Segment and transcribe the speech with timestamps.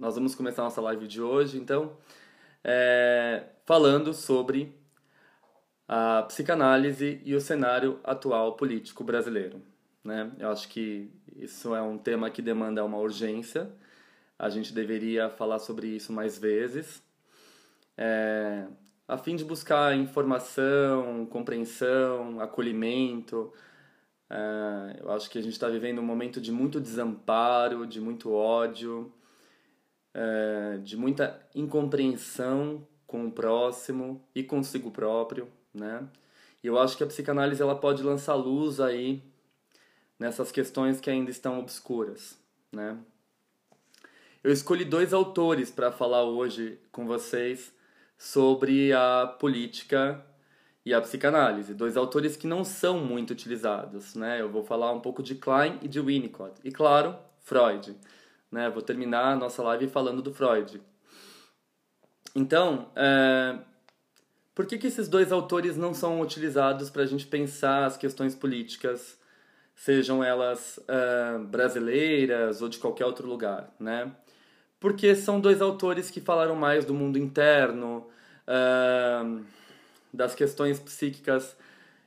[0.00, 1.92] Nós vamos começar nossa live de hoje, então,
[2.64, 4.74] é, falando sobre
[5.86, 9.60] a psicanálise e o cenário atual político brasileiro.
[10.02, 10.32] Né?
[10.38, 13.70] Eu acho que isso é um tema que demanda uma urgência.
[14.38, 17.02] A gente deveria falar sobre isso mais vezes,
[17.94, 18.68] é,
[19.06, 23.52] a fim de buscar informação, compreensão, acolhimento.
[24.30, 28.32] É, eu acho que a gente está vivendo um momento de muito desamparo, de muito
[28.32, 29.12] ódio,
[30.20, 36.06] é, de muita incompreensão com o próximo e consigo próprio, né?
[36.62, 39.22] E eu acho que a psicanálise ela pode lançar luz aí
[40.18, 42.38] nessas questões que ainda estão obscuras,
[42.70, 42.98] né?
[44.44, 47.72] Eu escolhi dois autores para falar hoje com vocês
[48.18, 50.22] sobre a política
[50.84, 54.38] e a psicanálise, dois autores que não são muito utilizados, né?
[54.38, 57.96] Eu vou falar um pouco de Klein e de Winnicott e claro, Freud,
[58.50, 58.68] né?
[58.70, 60.80] Vou terminar a nossa live falando do Freud.
[62.34, 63.58] Então, é...
[64.54, 68.34] por que, que esses dois autores não são utilizados para a gente pensar as questões
[68.34, 69.18] políticas
[69.74, 74.12] sejam elas uh, brasileiras ou de qualquer outro lugar, né?
[74.78, 78.06] Porque são dois autores que falaram mais do mundo interno,
[78.46, 79.42] uh,
[80.12, 81.56] das questões psíquicas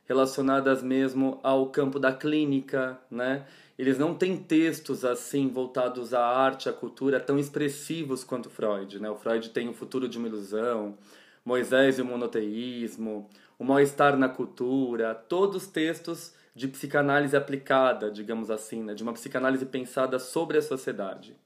[0.06, 3.44] relacionadas mesmo ao campo da clínica, né?
[3.78, 9.10] Eles não têm textos assim voltados à arte, à cultura tão expressivos quanto Freud, né?
[9.10, 10.96] O Freud tem o futuro de uma ilusão,
[11.44, 18.82] Moisés e o monoteísmo, o mal-estar na cultura, todos textos de psicanálise aplicada, digamos assim,
[18.82, 18.94] né?
[18.94, 21.36] de uma psicanálise pensada sobre a sociedade.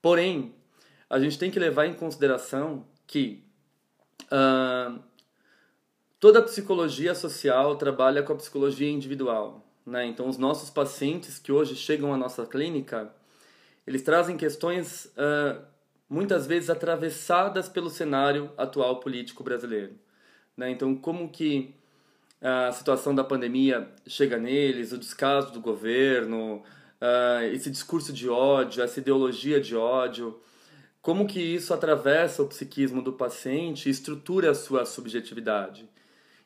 [0.00, 0.54] Porém,
[1.10, 3.44] a gente tem que levar em consideração que
[4.26, 5.00] uh,
[6.20, 9.65] toda a psicologia social trabalha com a psicologia individual.
[9.86, 10.06] Né?
[10.06, 13.14] Então, os nossos pacientes que hoje chegam à nossa clínica,
[13.86, 15.62] eles trazem questões uh,
[16.08, 19.94] muitas vezes atravessadas pelo cenário atual político brasileiro.
[20.56, 20.70] Né?
[20.70, 21.74] Então, como que
[22.40, 26.62] a situação da pandemia chega neles, o descaso do governo,
[27.00, 30.40] uh, esse discurso de ódio, essa ideologia de ódio,
[31.00, 35.88] como que isso atravessa o psiquismo do paciente e estrutura a sua subjetividade.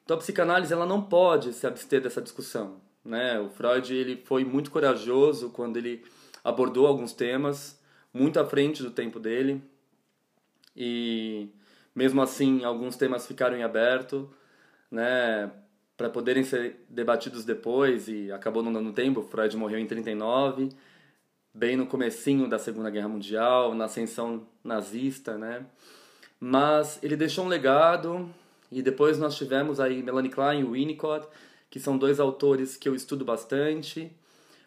[0.05, 2.90] Então a psicanálise ela não pode se abster dessa discussão.
[3.05, 3.39] Né?
[3.41, 6.05] O Freud ele foi muito corajoso quando ele
[6.45, 7.81] abordou alguns temas,
[8.13, 9.63] muito à frente do tempo dele,
[10.77, 11.49] e
[11.95, 14.31] mesmo assim alguns temas ficaram em aberto,
[14.91, 15.51] né?
[16.01, 19.23] para poderem ser debatidos depois e acabou não dando tempo.
[19.23, 20.71] Freud morreu em 39,
[21.53, 25.67] bem no comecinho da Segunda Guerra Mundial, na ascensão nazista, né?
[26.41, 28.31] Mas ele deixou um legado
[28.73, 31.29] e depois nós tivemos aí Melanie Klein Winnicott,
[31.71, 34.15] que são dois autores que eu estudo bastante,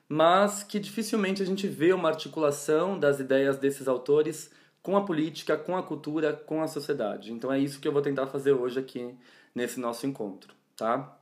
[0.07, 4.49] mas que dificilmente a gente vê uma articulação das ideias desses autores
[4.81, 7.31] com a política, com a cultura, com a sociedade.
[7.31, 9.15] Então é isso que eu vou tentar fazer hoje aqui
[9.53, 11.17] nesse nosso encontro, tá?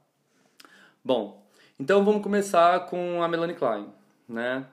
[1.03, 1.46] Bom,
[1.80, 3.88] então vamos começar com a Melanie Klein,
[4.28, 4.67] né?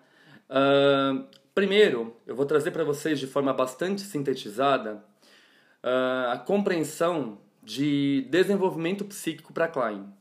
[0.49, 1.25] Uh,
[1.55, 5.03] primeiro, eu vou trazer para vocês de forma bastante sintetizada
[5.83, 10.18] uh, a compreensão de desenvolvimento psíquico para Klein.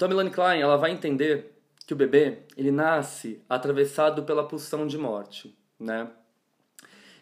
[0.00, 1.52] Então a Melanie Klein ela vai entender
[1.86, 6.08] que o bebê ele nasce atravessado pela pulsão de morte, né?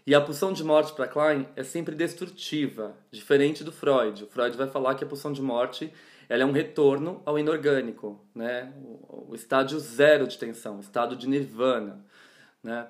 [0.06, 4.22] E a pulsão de morte para Klein é sempre destrutiva, diferente do Freud.
[4.22, 5.92] O Freud vai falar que a pulsão de morte
[6.28, 8.72] ela é um retorno ao inorgânico, né?
[8.76, 12.06] o, o estágio zero de tensão, o estado de nirvana.
[12.62, 12.86] Né?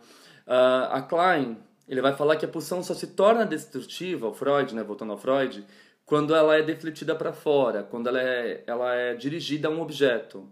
[0.46, 1.56] Uh, a Klein
[1.88, 5.18] ele vai falar que a pulsão só se torna destrutiva, o Freud, né, voltando ao
[5.18, 5.64] Freud,
[6.08, 10.48] quando ela é defletida para fora, quando ela é, ela é dirigida a um objeto.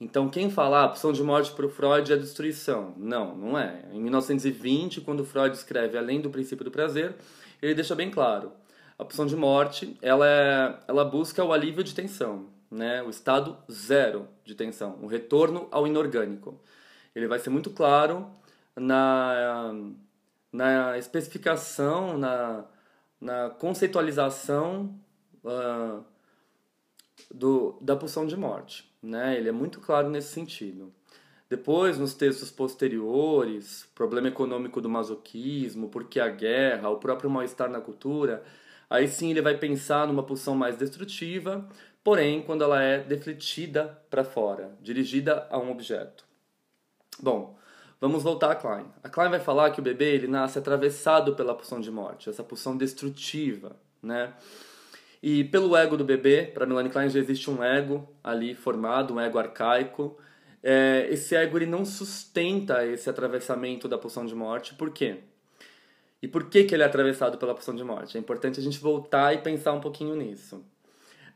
[0.00, 2.92] Então, quem fala ah, a pulsão de morte para o Freud é destruição?
[2.96, 3.84] Não, não é.
[3.92, 7.14] Em 1920, quando Freud escreve Além do Princípio do Prazer,
[7.62, 8.50] ele deixa bem claro.
[8.98, 13.04] A pulsão de morte, ela, é, ela busca o alívio de tensão, né?
[13.04, 16.60] o estado zero de tensão, o retorno ao inorgânico.
[17.14, 18.28] Ele vai ser muito claro
[18.74, 19.72] na,
[20.52, 22.64] na especificação, na,
[23.22, 24.98] na conceitualização
[25.44, 26.04] uh,
[27.32, 28.92] do, da pulsão de morte.
[29.00, 29.38] Né?
[29.38, 30.92] Ele é muito claro nesse sentido.
[31.48, 37.80] Depois, nos textos posteriores, problema econômico do masoquismo, porque a guerra, o próprio mal-estar na
[37.80, 38.42] cultura,
[38.90, 41.68] aí sim ele vai pensar numa pulsão mais destrutiva,
[42.02, 46.24] porém quando ela é defletida para fora, dirigida a um objeto.
[47.20, 47.56] Bom,
[48.02, 48.84] vamos voltar a Klein.
[49.00, 52.42] A Klein vai falar que o bebê ele nasce atravessado pela pulsão de morte, essa
[52.42, 54.32] pulsão destrutiva, né?
[55.22, 59.20] E pelo ego do bebê, para Melanie Klein já existe um ego ali formado, um
[59.20, 60.18] ego arcaico.
[60.60, 64.74] É, esse ego ele não sustenta esse atravessamento da pulsão de morte.
[64.74, 65.18] Por quê?
[66.20, 68.16] E por que, que ele é atravessado pela pulsão de morte?
[68.16, 70.64] É importante a gente voltar e pensar um pouquinho nisso.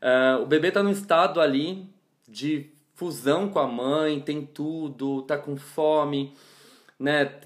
[0.01, 1.87] É, o bebê está num estado ali
[2.27, 6.33] de fusão com a mãe, tem tudo, tá com fome,
[6.99, 7.39] né?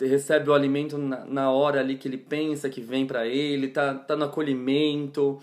[0.00, 4.16] recebe o alimento na, hora ali que ele pensa que vem para ele, tá, tá
[4.16, 5.40] no acolhimento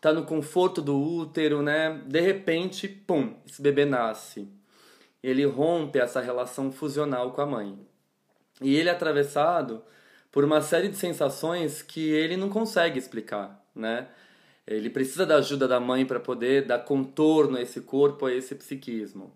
[0.00, 2.00] tá no conforto do útero, né?
[2.06, 4.48] De repente, pum, esse bebê nasce.
[5.22, 7.78] Ele rompe essa relação fusional com a mãe.
[8.60, 9.82] E ele é atravessado
[10.30, 14.08] por uma série de sensações que ele não consegue explicar, né?
[14.66, 18.54] Ele precisa da ajuda da mãe para poder dar contorno a esse corpo, a esse
[18.54, 19.32] psiquismo.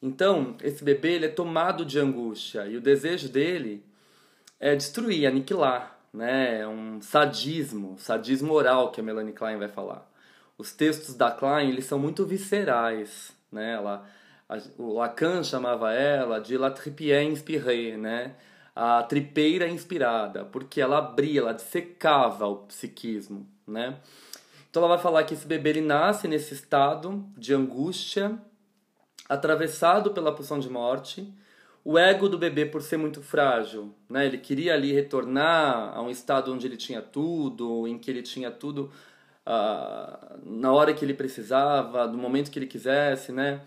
[0.00, 3.84] Então, esse bebê ele é tomado de angústia e o desejo dele
[4.60, 6.60] é destruir, aniquilar, né?
[6.60, 10.10] É um sadismo, sadismo oral que a Melanie Klein vai falar.
[10.58, 13.74] Os textos da Klein, eles são muito viscerais, né?
[13.74, 14.06] Ela,
[14.48, 18.34] a, o Lacan chamava ela de la tripier inspirée, né?
[18.74, 23.96] A tripeira inspirada, porque ela abria, ela dissecava o psiquismo, né?
[24.70, 28.38] Então ela vai falar que esse bebê ele nasce nesse estado de angústia,
[29.28, 31.32] atravessado pela pulsão de morte,
[31.84, 34.26] o ego do bebê por ser muito frágil, né?
[34.26, 38.50] Ele queria ali retornar a um estado onde ele tinha tudo, em que ele tinha
[38.50, 38.90] tudo
[39.46, 43.60] uh, na hora que ele precisava, no momento que ele quisesse, né?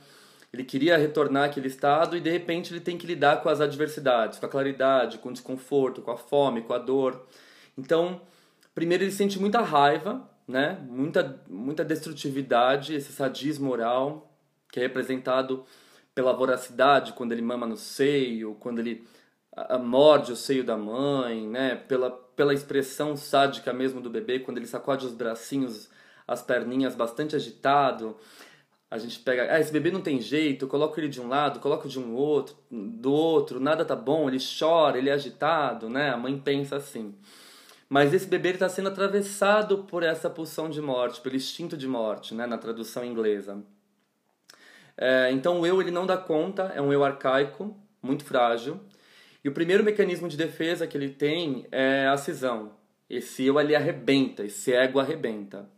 [0.51, 4.39] Ele queria retornar àquele estado e de repente ele tem que lidar com as adversidades,
[4.39, 7.25] com a claridade, com o desconforto, com a fome, com a dor.
[7.77, 8.19] Então,
[8.75, 10.77] primeiro ele sente muita raiva, né?
[10.89, 14.28] Muita muita destrutividade, esse sadismo moral
[14.71, 15.65] que é representado
[16.13, 19.07] pela voracidade quando ele mama no seio, quando ele
[19.81, 21.75] morde o seio da mãe, né?
[21.75, 25.89] Pela, pela expressão sádica mesmo do bebê, quando ele sacode os bracinhos,
[26.27, 28.15] as perninhas bastante agitado.
[28.91, 31.87] A gente pega, ah, esse bebê não tem jeito, coloca ele de um lado, coloca
[31.87, 36.09] de um outro, do outro, nada tá bom, ele chora, ele é agitado, né?
[36.09, 37.15] A mãe pensa assim.
[37.87, 42.33] Mas esse bebê está sendo atravessado por essa pulsão de morte, pelo instinto de morte,
[42.33, 42.47] né?
[42.47, 43.63] Na tradução inglesa.
[45.01, 48.81] É, então o eu ele não dá conta, é um eu arcaico, muito frágil.
[49.41, 52.73] E o primeiro mecanismo de defesa que ele tem é a cisão.
[53.09, 55.69] Esse eu ali arrebenta, esse ego arrebenta.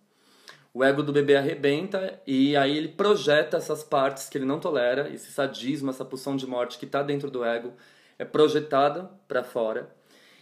[0.74, 5.08] O ego do bebê arrebenta e aí ele projeta essas partes que ele não tolera,
[5.14, 7.74] esse sadismo, essa pulsão de morte que está dentro do ego,
[8.18, 9.94] é projetada para fora.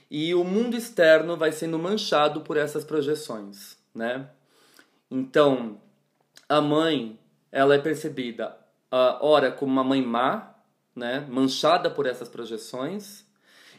[0.09, 4.29] E o mundo externo vai sendo manchado por essas projeções, né?
[5.11, 5.81] Então,
[6.47, 7.19] a mãe,
[7.51, 8.58] ela é percebida
[8.91, 10.55] uh, ora como uma mãe má,
[10.95, 13.25] né, manchada por essas projeções,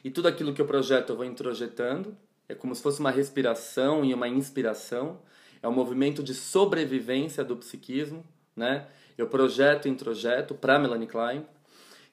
[0.02, 2.16] e tudo aquilo que eu projeto eu vou introjetando,
[2.48, 5.20] é como se fosse uma respiração e uma inspiração,
[5.62, 8.24] é um movimento de sobrevivência do psiquismo,
[8.56, 8.86] né?
[9.16, 11.46] Eu projeto e introjeto para Melanie Klein.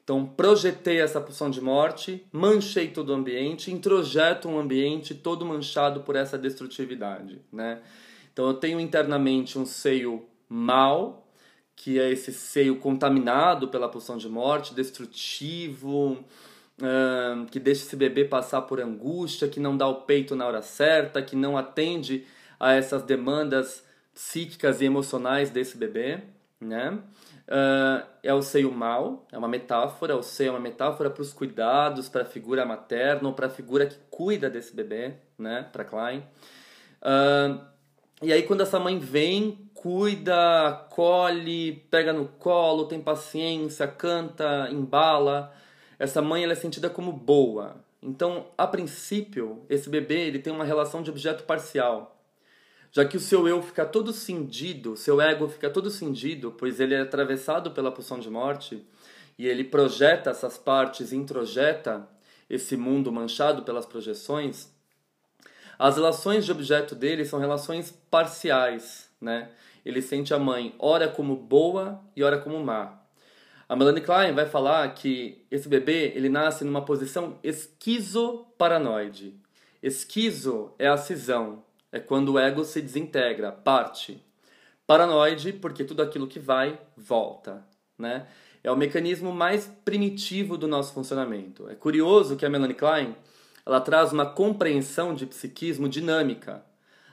[0.04, 6.02] Então, projetei essa pulsão de morte, manchei todo o ambiente, introjeto um ambiente todo manchado
[6.02, 7.82] por essa destrutividade, né?
[8.32, 11.27] Então, eu tenho internamente um seio mal,
[11.78, 16.26] que é esse seio contaminado pela pulsão de morte, destrutivo,
[17.50, 21.22] que deixa esse bebê passar por angústia, que não dá o peito na hora certa,
[21.22, 22.26] que não atende
[22.60, 26.24] a essas demandas psíquicas e emocionais desse bebê,
[26.60, 27.00] né?
[27.48, 31.32] Uh, é o seio mal, é uma metáfora, o seio é uma metáfora para os
[31.32, 35.66] cuidados, para a figura materna ou para a figura que cuida desse bebê, né?
[35.72, 36.24] Para Klein.
[37.02, 37.62] Uh,
[38.22, 45.54] e aí quando essa mãe vem cuida, acolhe, pega no colo, tem paciência, canta, embala.
[46.00, 47.78] Essa mãe ela é sentida como boa.
[48.02, 52.16] Então, a princípio, esse bebê ele tem uma relação de objeto parcial.
[52.92, 56.96] já que o seu eu fica todo cindido, seu ego fica todo cindido, pois ele
[56.96, 58.84] é atravessado pela pulsão de morte
[59.38, 62.08] e ele projeta essas partes, introjeta
[62.50, 64.70] esse mundo manchado pelas projeções,
[65.78, 69.50] as relações de objeto dele são relações parciais, né?
[69.88, 73.00] Ele sente a mãe ora como boa e ora como má.
[73.70, 79.40] A Melanie Klein vai falar que esse bebê ele nasce numa posição esquizoparanoide.
[79.82, 84.22] Esquizo é a cisão, é quando o ego se desintegra, parte.
[84.86, 87.66] Paranoide, porque tudo aquilo que vai, volta.
[87.98, 88.28] Né?
[88.62, 91.70] É o mecanismo mais primitivo do nosso funcionamento.
[91.70, 93.16] É curioso que a Melanie Klein
[93.66, 96.62] ela traz uma compreensão de psiquismo dinâmica,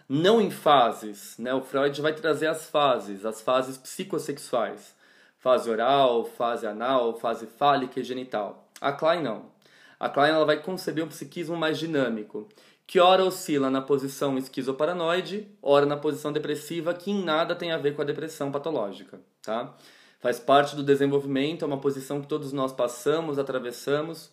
[0.09, 1.37] não em fases.
[1.39, 1.53] Né?
[1.55, 4.95] O Freud vai trazer as fases, as fases psicossexuais.
[5.39, 8.69] Fase oral, fase anal, fase fálica e genital.
[8.81, 9.53] A Klein não.
[10.01, 12.49] A Klein ela vai conceber um psiquismo mais dinâmico,
[12.87, 17.79] que ora oscila na posição esquizoparanoide, ora na posição depressiva, que em nada tem a
[17.79, 19.21] ver com a depressão patológica.
[19.43, 19.75] Tá?
[20.21, 24.31] Faz parte do desenvolvimento, é uma posição que todos nós passamos, atravessamos,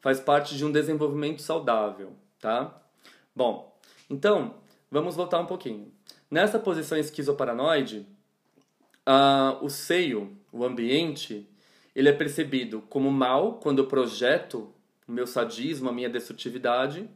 [0.00, 2.80] faz parte de um desenvolvimento saudável, tá?
[3.34, 3.76] Bom,
[4.08, 4.54] então,
[4.90, 5.92] vamos voltar um pouquinho.
[6.30, 8.06] Nessa posição esquizoparanoide,
[9.06, 11.48] uh, o seio, o ambiente,
[11.94, 14.72] ele é percebido como mal quando eu projeto
[15.06, 17.08] o meu sadismo, a minha destrutividade,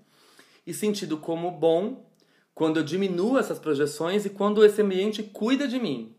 [0.67, 2.11] e sentido como bom
[2.55, 6.15] quando eu diminuo essas projeções e quando esse ambiente cuida de mim.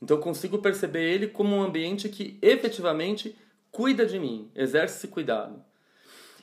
[0.00, 3.36] Então eu consigo perceber ele como um ambiente que efetivamente
[3.70, 5.62] cuida de mim, exerce esse cuidado.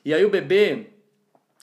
[0.03, 0.87] E aí o bebê,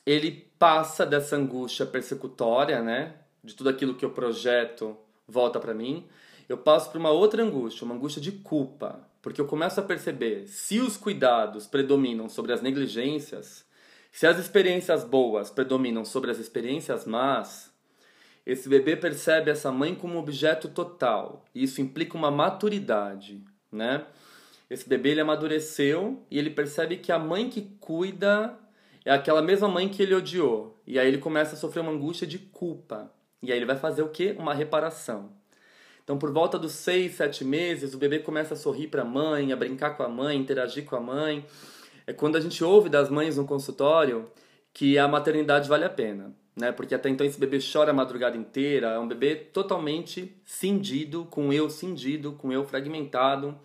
[0.05, 3.15] ele passa dessa angústia persecutória, né?
[3.43, 6.07] De tudo aquilo que eu projeto volta para mim.
[6.49, 9.01] Eu passo para uma outra angústia, uma angústia de culpa.
[9.21, 13.65] Porque eu começo a perceber se os cuidados predominam sobre as negligências,
[14.13, 17.73] se as experiências boas predominam sobre as experiências más,
[18.47, 21.45] esse bebê percebe essa mãe como objeto total.
[21.53, 23.43] E isso implica uma maturidade,
[23.73, 24.07] né?
[24.71, 28.57] Esse bebê ele amadureceu e ele percebe que a mãe que cuida
[29.05, 30.81] é aquela mesma mãe que ele odiou.
[30.87, 33.13] E aí ele começa a sofrer uma angústia de culpa.
[33.43, 34.35] E aí ele vai fazer o quê?
[34.39, 35.31] Uma reparação.
[36.05, 39.53] Então, por volta dos seis, sete meses, o bebê começa a sorrir para a mãe,
[39.53, 41.45] a brincar com a mãe, interagir com a mãe.
[42.07, 44.29] É quando a gente ouve das mães no consultório
[44.73, 46.73] que a maternidade vale a pena, né?
[46.73, 51.53] Porque até então esse bebê chora a madrugada inteira, é um bebê totalmente cindido, com
[51.53, 53.57] eu cindido, com eu fragmentado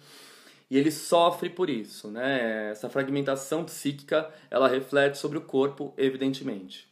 [0.70, 2.72] e ele sofre por isso, né?
[2.72, 6.92] Essa fragmentação psíquica, ela reflete sobre o corpo, evidentemente.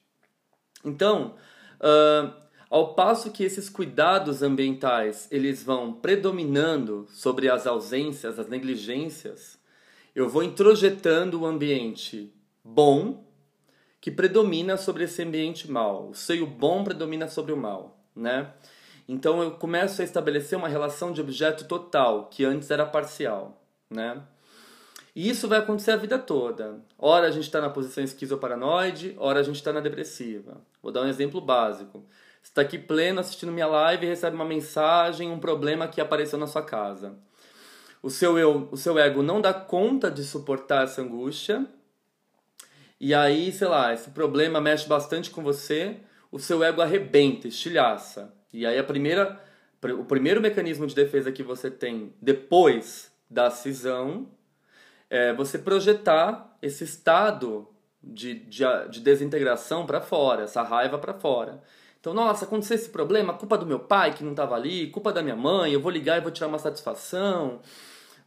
[0.84, 1.36] Então,
[1.82, 2.34] uh,
[2.70, 9.60] ao passo que esses cuidados ambientais eles vão predominando sobre as ausências, as negligências,
[10.16, 13.26] eu vou introjetando o ambiente bom
[14.00, 16.10] que predomina sobre esse ambiente mal.
[16.10, 18.54] O seio bom predomina sobre o mal, né?
[19.08, 23.65] Então eu começo a estabelecer uma relação de objeto total, que antes era parcial
[23.96, 24.22] né?
[25.16, 26.82] E isso vai acontecer a vida toda.
[27.00, 30.62] Ora a gente está na posição esquizoparanoide, ora a gente está na depressiva.
[30.84, 32.06] Vou dar um exemplo básico.
[32.42, 36.38] Você está aqui pleno assistindo minha live e recebe uma mensagem, um problema que apareceu
[36.38, 37.18] na sua casa.
[38.04, 41.66] O seu, eu, o seu ego não dá conta de suportar essa angústia.
[43.00, 45.98] E aí, sei lá, esse problema mexe bastante com você,
[46.32, 48.34] o seu ego arrebenta, estilhaça.
[48.52, 49.42] E aí a primeira,
[49.98, 54.28] o primeiro mecanismo de defesa que você tem depois da cisão,
[55.10, 57.68] é você projetar esse estado
[58.02, 61.62] de, de, de desintegração para fora, essa raiva para fora.
[62.00, 65.24] Então, nossa, aconteceu esse problema, culpa do meu pai que não estava ali, culpa da
[65.24, 67.60] minha mãe, eu vou ligar e vou tirar uma satisfação,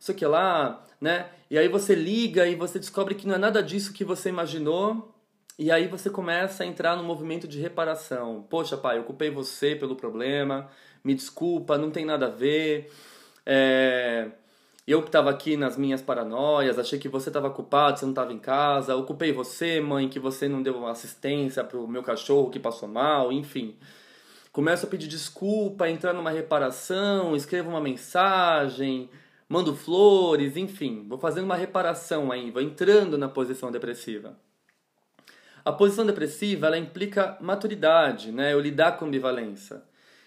[0.00, 1.30] isso que lá, né?
[1.48, 5.14] E aí você liga e você descobre que não é nada disso que você imaginou,
[5.56, 8.44] e aí você começa a entrar no movimento de reparação.
[8.48, 10.68] Poxa, pai, eu culpei você pelo problema,
[11.04, 12.90] me desculpa, não tem nada a ver.
[13.46, 14.28] É
[14.90, 18.32] eu que estava aqui nas minhas paranoias, achei que você estava culpado, você não estava
[18.32, 22.48] em casa, eu culpei você, mãe, que você não deu assistência para o meu cachorro
[22.48, 23.76] que passou mal, enfim.
[24.50, 29.10] Começo a pedir desculpa, entrar numa reparação, escrevo uma mensagem,
[29.48, 34.36] mando flores, enfim, vou fazendo uma reparação aí, vou entrando na posição depressiva.
[35.64, 38.54] A posição depressiva, ela implica maturidade, né?
[38.54, 39.82] Eu lidar com ambivalência.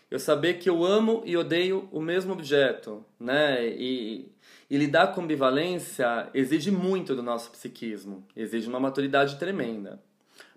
[0.09, 3.65] Eu saber que eu amo e odeio o mesmo objeto, né?
[3.65, 4.30] E
[4.71, 10.01] e lidar com ambivalência exige muito do nosso psiquismo, exige uma maturidade tremenda.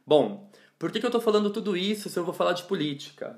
[0.07, 3.37] Bom, por que, que eu estou falando tudo isso se eu vou falar de política?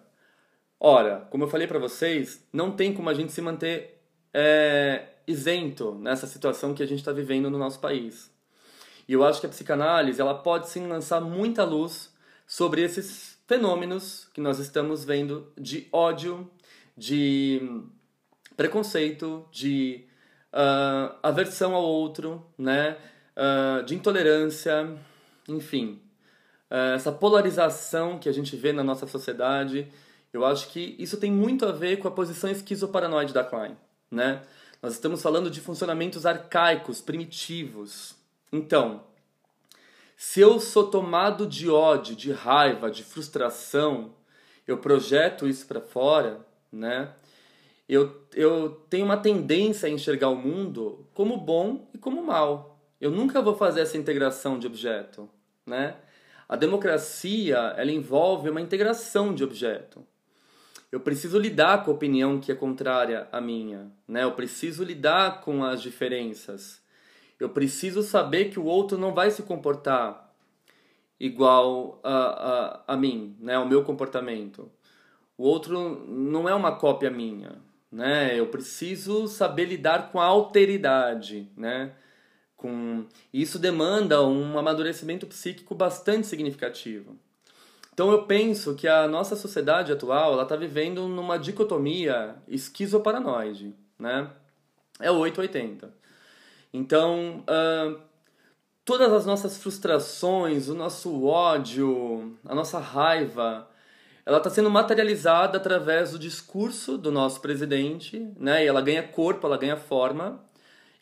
[0.79, 4.03] Ora, como eu falei para vocês, não tem como a gente se manter
[4.35, 8.31] é, isento nessa situação que a gente está vivendo no nosso país.
[9.09, 12.13] E eu acho que a psicanálise ela pode sim lançar muita luz
[12.47, 16.51] sobre esses fenômenos que nós estamos vendo de ódio,
[16.95, 17.63] de
[18.55, 20.05] preconceito, de
[20.57, 22.97] uh, aversão ao outro, né?
[23.37, 24.97] Uh, de intolerância,
[25.47, 26.01] enfim.
[26.71, 29.93] Uh, essa polarização que a gente vê na nossa sociedade,
[30.33, 33.77] eu acho que isso tem muito a ver com a posição esquizoparanoide da Klein,
[34.11, 34.43] né?
[34.83, 38.15] Nós estamos falando de funcionamentos arcaicos, primitivos.
[38.53, 39.05] Então,
[40.17, 44.15] se eu sou tomado de ódio, de raiva, de frustração,
[44.67, 46.41] eu projeto isso para fora,
[46.73, 47.11] né?
[47.89, 52.81] Eu, eu tenho uma tendência a enxergar o mundo como bom e como mal.
[53.01, 55.29] Eu nunca vou fazer essa integração de objeto,
[55.65, 55.97] né?
[56.49, 60.05] A democracia, ela envolve uma integração de objeto.
[60.91, 64.25] Eu preciso lidar com a opinião que é contrária à minha, né?
[64.25, 66.81] Eu preciso lidar com as diferenças.
[67.39, 70.33] Eu preciso saber que o outro não vai se comportar
[71.19, 72.15] igual a,
[72.89, 73.59] a, a mim, né?
[73.59, 74.71] O meu comportamento.
[75.37, 78.39] O outro não é uma cópia minha, né?
[78.39, 81.93] Eu preciso saber lidar com a alteridade, né?
[82.57, 87.17] Com isso demanda um amadurecimento psíquico bastante significativo.
[87.93, 94.31] Então eu penso que a nossa sociedade atual ela está vivendo numa dicotomia esquizoparanoide, né?
[95.01, 95.91] É 880.
[96.73, 97.99] Então, uh,
[98.85, 103.69] todas as nossas frustrações, o nosso ódio, a nossa raiva,
[104.27, 108.65] ela está sendo materializada através do discurso do nosso presidente, né?
[108.65, 110.45] E ela ganha corpo, ela ganha forma.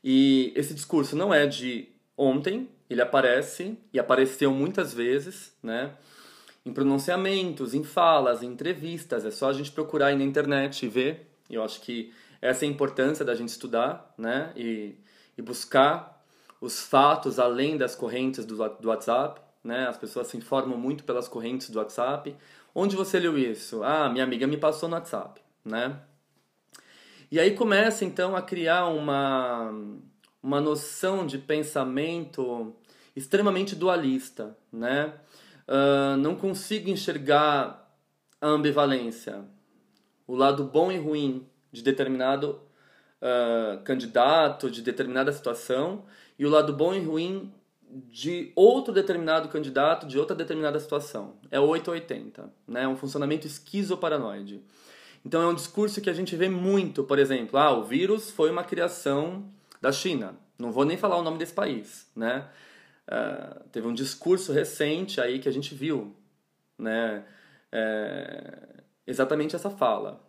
[0.05, 1.89] E esse discurso não é de
[2.19, 5.93] ontem, ele aparece e apareceu muitas vezes, né?
[6.67, 9.25] Em pronunciamentos, em falas, em entrevistas.
[9.25, 11.31] É só a gente procurar aí na internet e ver.
[11.49, 12.13] Eu acho que
[12.43, 14.53] essa é a importância da gente estudar, né?
[14.55, 14.97] E,
[15.39, 16.23] e buscar
[16.61, 19.87] os fatos além das correntes do, do WhatsApp, né?
[19.89, 22.37] As pessoas se informam muito pelas correntes do WhatsApp.
[22.75, 23.85] Onde você leu isso?
[23.85, 26.01] Ah, minha amiga me passou no WhatsApp, né?
[27.31, 29.73] E aí começa então a criar uma,
[30.43, 32.75] uma noção de pensamento
[33.15, 35.15] extremamente dualista, né?
[35.67, 37.97] Uh, não consigo enxergar
[38.41, 39.45] a ambivalência,
[40.27, 42.61] o lado bom e ruim de determinado
[43.23, 46.05] uh, candidato, de determinada situação,
[46.39, 47.53] e o lado bom e ruim
[48.11, 51.37] de outro determinado candidato, de outra determinada situação.
[51.51, 52.83] É 880, né?
[52.83, 54.63] É um funcionamento esquizoparanoide.
[55.25, 58.51] Então é um discurso que a gente vê muito, por exemplo, ah, o vírus foi
[58.51, 59.45] uma criação
[59.81, 60.37] da China.
[60.59, 62.49] Não vou nem falar o nome desse país, né?
[63.07, 66.15] Uh, teve um discurso recente aí que a gente viu,
[66.79, 67.25] né?
[67.71, 70.21] É, exatamente essa fala.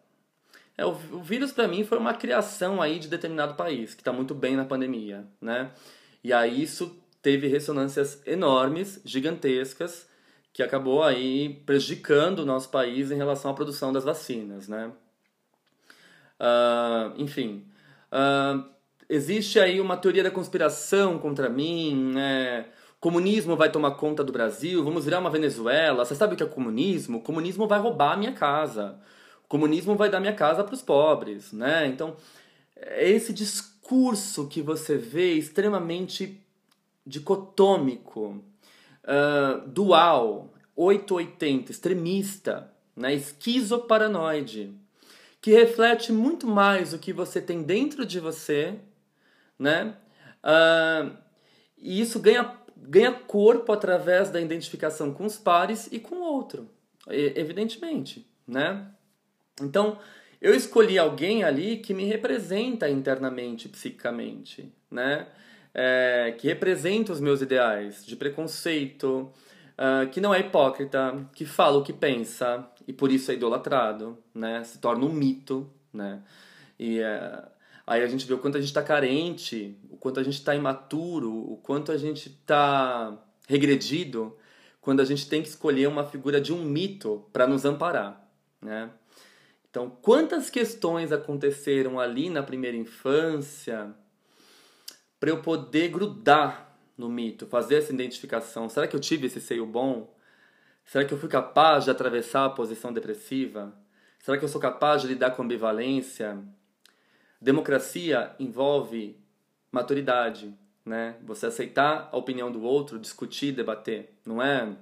[0.78, 4.12] É, o, o vírus para mim foi uma criação aí de determinado país que está
[4.12, 5.72] muito bem na pandemia, né?
[6.24, 10.08] E aí isso teve ressonâncias enormes, gigantescas,
[10.54, 14.92] que acabou aí prejudicando o nosso país em relação à produção das vacinas, né?
[16.40, 17.66] Uh, enfim,
[18.12, 18.64] uh,
[19.10, 22.68] existe aí uma teoria da conspiração contra mim, né?
[23.00, 26.06] comunismo vai tomar conta do Brasil, vamos virar uma Venezuela.
[26.06, 27.24] Você sabe o que é comunismo?
[27.24, 29.00] Comunismo vai roubar a minha casa.
[29.48, 31.88] Comunismo vai dar minha casa para os pobres, né?
[31.88, 32.18] Então,
[32.76, 36.45] é esse discurso que você vê extremamente
[37.06, 38.44] dicotômico,
[39.04, 44.74] uh, dual, 880, extremista, né, esquizoparanoide,
[45.42, 48.80] que reflete muito mais o que você tem dentro de você,
[49.60, 49.96] né?
[50.44, 51.16] Uh,
[51.78, 56.70] e isso ganha, ganha corpo através da identificação com os pares e com o outro,
[57.08, 58.88] evidentemente, né?
[59.62, 60.00] Então,
[60.42, 65.28] eu escolhi alguém ali que me representa internamente, psicicamente, né?
[65.78, 69.30] É, que representa os meus ideais de preconceito,
[69.74, 74.18] uh, que não é hipócrita, que fala o que pensa e por isso é idolatrado,
[74.34, 74.64] né?
[74.64, 76.24] Se torna um mito, né?
[76.80, 77.48] E uh,
[77.86, 80.56] aí a gente vê o quanto a gente está carente, o quanto a gente está
[80.56, 84.34] imaturo, o quanto a gente está regredido
[84.80, 88.26] quando a gente tem que escolher uma figura de um mito para nos amparar,
[88.62, 88.90] né?
[89.70, 93.94] Então, quantas questões aconteceram ali na primeira infância
[95.26, 98.70] para eu poder grudar no mito, fazer essa identificação.
[98.70, 100.16] Será que eu tive esse seio bom?
[100.86, 103.74] Será que eu fui capaz de atravessar a posição depressiva?
[104.20, 106.38] Será que eu sou capaz de lidar com ambivalência?
[107.42, 109.18] Democracia envolve
[109.72, 110.54] maturidade,
[110.86, 111.16] né?
[111.24, 114.76] Você aceitar a opinião do outro, discutir, debater, não é?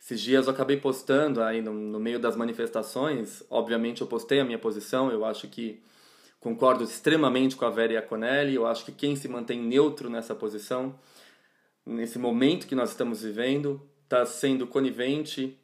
[0.00, 4.44] Esses dias eu acabei postando aí no, no meio das manifestações, obviamente eu postei a
[4.44, 5.82] minha posição, eu acho que
[6.40, 8.54] Concordo extremamente com a Vera Iaconelli.
[8.54, 10.98] Eu acho que quem se mantém neutro nessa posição,
[11.84, 15.58] nesse momento que nós estamos vivendo, está sendo conivente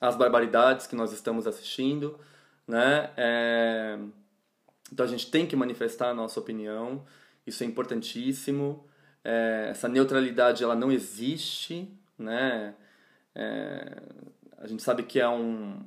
[0.00, 2.18] as barbaridades que nós estamos assistindo,
[2.66, 3.10] né?
[3.16, 3.98] É...
[4.92, 7.04] Então a gente tem que manifestar a nossa opinião,
[7.46, 8.84] isso é importantíssimo.
[9.22, 9.68] É...
[9.70, 11.88] Essa neutralidade ela não existe,
[12.18, 12.74] né?
[13.34, 14.02] É...
[14.58, 15.80] A gente sabe que é um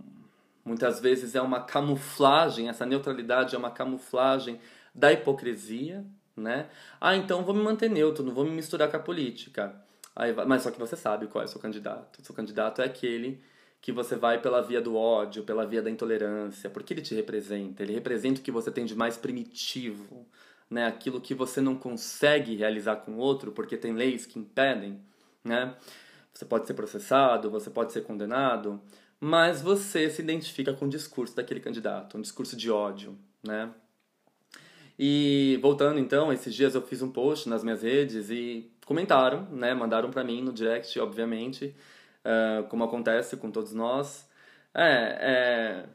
[0.68, 4.60] muitas vezes é uma camuflagem, essa neutralidade é uma camuflagem
[4.94, 6.70] da hipocrisia, né?
[7.00, 9.74] Ah, então vou me manter neutro, não vou me misturar com a política.
[10.16, 12.20] Aí, mas só que você sabe qual é o seu candidato.
[12.20, 13.42] O seu candidato é aquele
[13.80, 17.84] que você vai pela via do ódio, pela via da intolerância, porque ele te representa.
[17.84, 20.26] Ele representa o que você tem de mais primitivo,
[20.70, 20.86] né?
[20.86, 25.00] Aquilo que você não consegue realizar com o outro, porque tem leis que impedem,
[25.44, 25.76] né?
[26.34, 28.82] Você pode ser processado, você pode ser condenado,
[29.20, 33.72] mas você se identifica com o discurso daquele candidato, um discurso de ódio, né?
[35.00, 39.74] E voltando então, esses dias eu fiz um post nas minhas redes e comentaram, né?
[39.74, 41.76] Mandaram para mim no direct, obviamente,
[42.26, 44.28] uh, como acontece com todos nós.
[44.74, 45.86] É, é,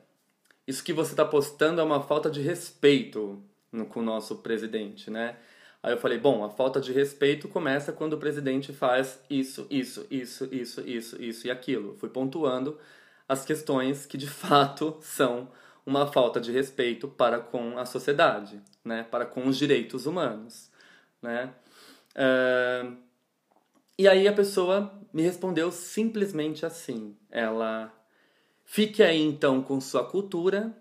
[0.67, 5.11] isso que você está postando é uma falta de respeito no, com o nosso presidente,
[5.11, 5.37] né?
[5.83, 10.07] Aí eu falei, bom, a falta de respeito começa quando o presidente faz isso, isso,
[10.09, 11.97] isso, isso, isso, isso e aquilo.
[11.97, 12.79] Fui pontuando
[13.33, 15.49] as questões que de fato são
[15.87, 19.05] uma falta de respeito para com a sociedade, né?
[19.05, 20.71] para com os direitos humanos.
[21.21, 21.53] Né?
[22.15, 22.97] Uh,
[23.99, 27.93] e aí a pessoa me respondeu simplesmente assim: ela,
[28.65, 30.77] fique aí então com sua cultura,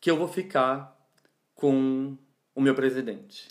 [0.00, 0.98] que eu vou ficar
[1.54, 2.16] com
[2.54, 3.48] o meu presidente.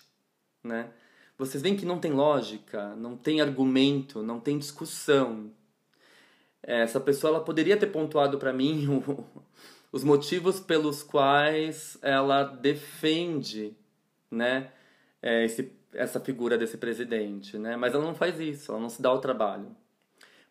[0.61, 0.91] Né?
[1.37, 5.51] Vocês veem que não tem lógica, não tem argumento, não tem discussão.
[6.61, 9.03] Essa pessoa ela poderia ter pontuado para mim
[9.91, 13.75] os motivos pelos quais ela defende,
[14.29, 14.71] né,
[15.21, 17.75] é, esse, essa figura desse presidente, né?
[17.75, 19.75] Mas ela não faz isso, ela não se dá o trabalho.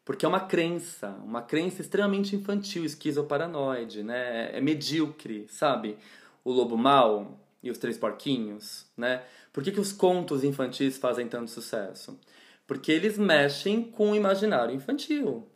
[0.05, 4.57] Porque é uma crença, uma crença extremamente infantil, esquizoparanoide, né?
[4.57, 5.99] É medíocre, sabe?
[6.43, 9.23] O lobo mau e os três porquinhos, né?
[9.53, 12.19] Por que, que os contos infantis fazem tanto sucesso?
[12.67, 15.47] Porque eles mexem com o imaginário infantil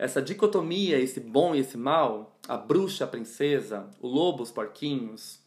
[0.00, 5.38] essa dicotomia, esse bom e esse mal, a bruxa, a princesa, o lobo, os porquinhos,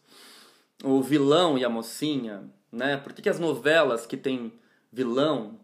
[0.84, 2.96] o vilão e a mocinha, né?
[2.96, 4.52] Por que, que as novelas que tem
[4.92, 5.58] vilão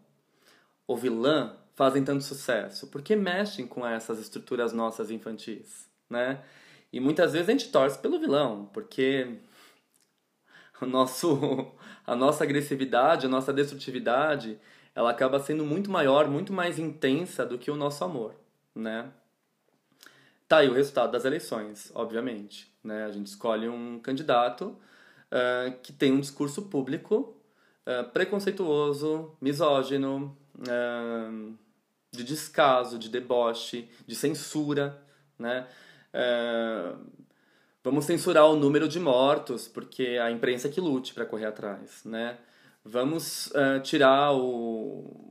[0.85, 2.87] ou vilã fazem tanto sucesso?
[2.87, 6.43] Porque mexem com essas estruturas nossas infantis, né?
[6.91, 9.37] E muitas vezes a gente torce pelo vilão, porque
[10.81, 11.71] o nosso,
[12.05, 14.59] a nossa agressividade, a nossa destrutividade,
[14.93, 18.35] ela acaba sendo muito maior, muito mais intensa do que o nosso amor
[18.75, 19.11] né?
[20.47, 22.69] Tá aí o resultado das eleições, obviamente.
[22.83, 23.05] Né?
[23.05, 24.77] A gente escolhe um candidato
[25.31, 27.35] uh, que tem um discurso público
[27.85, 31.57] uh, preconceituoso, misógino, uh,
[32.11, 35.01] de descaso, de deboche, de censura,
[35.39, 35.65] né?
[37.81, 42.37] vamos censurar o número de mortos, porque a imprensa que lute para correr atrás, né?
[42.83, 43.49] Vamos
[43.81, 45.30] tirar o,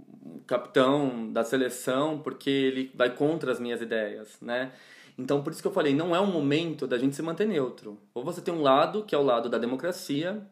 [0.51, 4.73] capitão da seleção porque ele vai contra as minhas ideias, né?
[5.17, 7.97] Então, por isso que eu falei, não é um momento da gente se manter neutro.
[8.13, 10.45] Ou você tem um lado, que é o lado da democracia,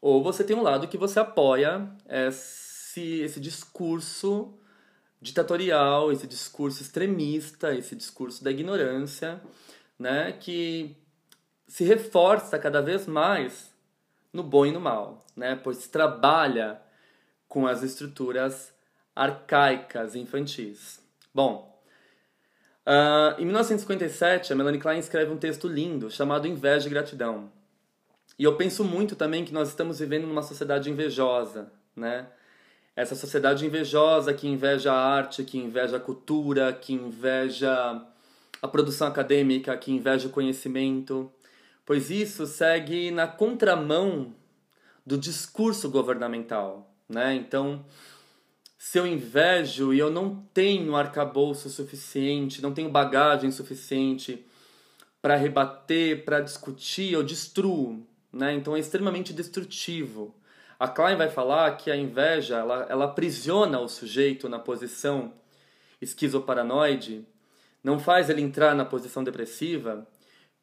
[0.00, 4.54] ou você tem um lado que você apoia esse, esse discurso
[5.20, 9.42] ditatorial, esse discurso extremista, esse discurso da ignorância,
[9.98, 10.32] né?
[10.32, 10.96] Que
[11.66, 13.70] se reforça cada vez mais
[14.32, 15.54] no bom e no mal, né?
[15.62, 16.80] Pois trabalha
[17.46, 18.71] com as estruturas
[19.14, 21.00] arcaicas infantis.
[21.34, 21.80] Bom,
[22.86, 27.50] uh, em 1957, a Melanie Klein escreve um texto lindo chamado Inveja e Gratidão.
[28.38, 32.26] E eu penso muito também que nós estamos vivendo numa sociedade invejosa, né?
[32.94, 38.02] Essa sociedade invejosa que inveja a arte, que inveja a cultura, que inveja
[38.60, 41.30] a produção acadêmica, que inveja o conhecimento,
[41.86, 44.34] pois isso segue na contramão
[45.04, 47.34] do discurso governamental, né?
[47.34, 47.84] Então,
[48.84, 54.44] se eu invejo e eu não tenho arcabouço suficiente, não tenho bagagem suficiente
[55.22, 58.04] para rebater, para discutir, eu destruo.
[58.32, 58.54] Né?
[58.54, 60.34] Então é extremamente destrutivo.
[60.80, 65.32] A Klein vai falar que a inveja ela, ela aprisiona o sujeito na posição
[66.00, 67.24] esquizoparanoide,
[67.84, 70.04] não faz ele entrar na posição depressiva,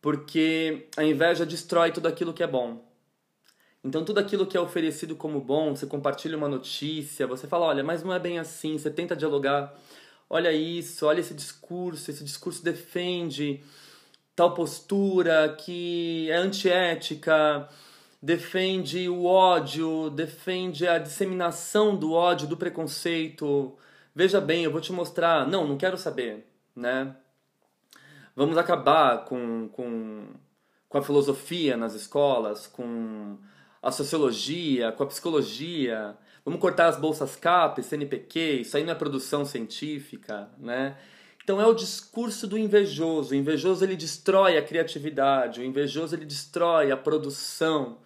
[0.01, 2.85] porque a inveja destrói tudo aquilo que é bom.
[3.83, 7.83] Então, tudo aquilo que é oferecido como bom, você compartilha uma notícia, você fala: olha,
[7.83, 9.73] mas não é bem assim, você tenta dialogar.
[10.29, 13.63] Olha isso, olha esse discurso, esse discurso defende
[14.35, 17.67] tal postura que é antiética,
[18.21, 23.77] defende o ódio, defende a disseminação do ódio, do preconceito.
[24.13, 25.47] Veja bem, eu vou te mostrar.
[25.47, 27.15] Não, não quero saber, né?
[28.35, 30.27] Vamos acabar com, com,
[30.87, 33.37] com a filosofia nas escolas, com
[33.81, 36.17] a sociologia, com a psicologia.
[36.43, 40.97] Vamos cortar as bolsas CAP, CNPq, isso aí não é produção científica, né?
[41.43, 43.31] Então é o discurso do invejoso.
[43.31, 47.97] O invejoso ele destrói a criatividade, o invejoso ele destrói a produção,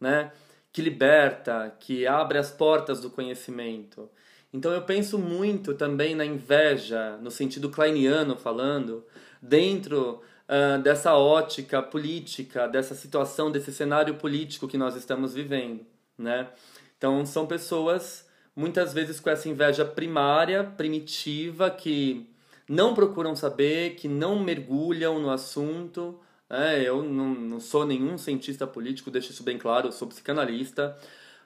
[0.00, 0.32] né?
[0.72, 4.08] Que liberta, que abre as portas do conhecimento.
[4.52, 9.04] Então eu penso muito também na inveja, no sentido kleiniano falando,
[9.40, 15.84] dentro uh, dessa ótica política, dessa situação, desse cenário político que nós estamos vivendo,
[16.16, 16.48] né?
[16.96, 22.28] Então são pessoas muitas vezes com essa inveja primária, primitiva, que
[22.68, 26.18] não procuram saber, que não mergulham no assunto.
[26.50, 30.96] É, eu não, não sou nenhum cientista político, deixo isso bem claro, eu sou psicanalista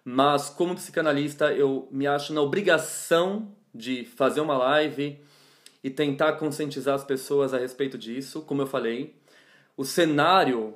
[0.05, 5.21] mas como psicanalista eu me acho na obrigação de fazer uma live
[5.83, 9.15] e tentar conscientizar as pessoas a respeito disso, como eu falei.
[9.77, 10.75] O cenário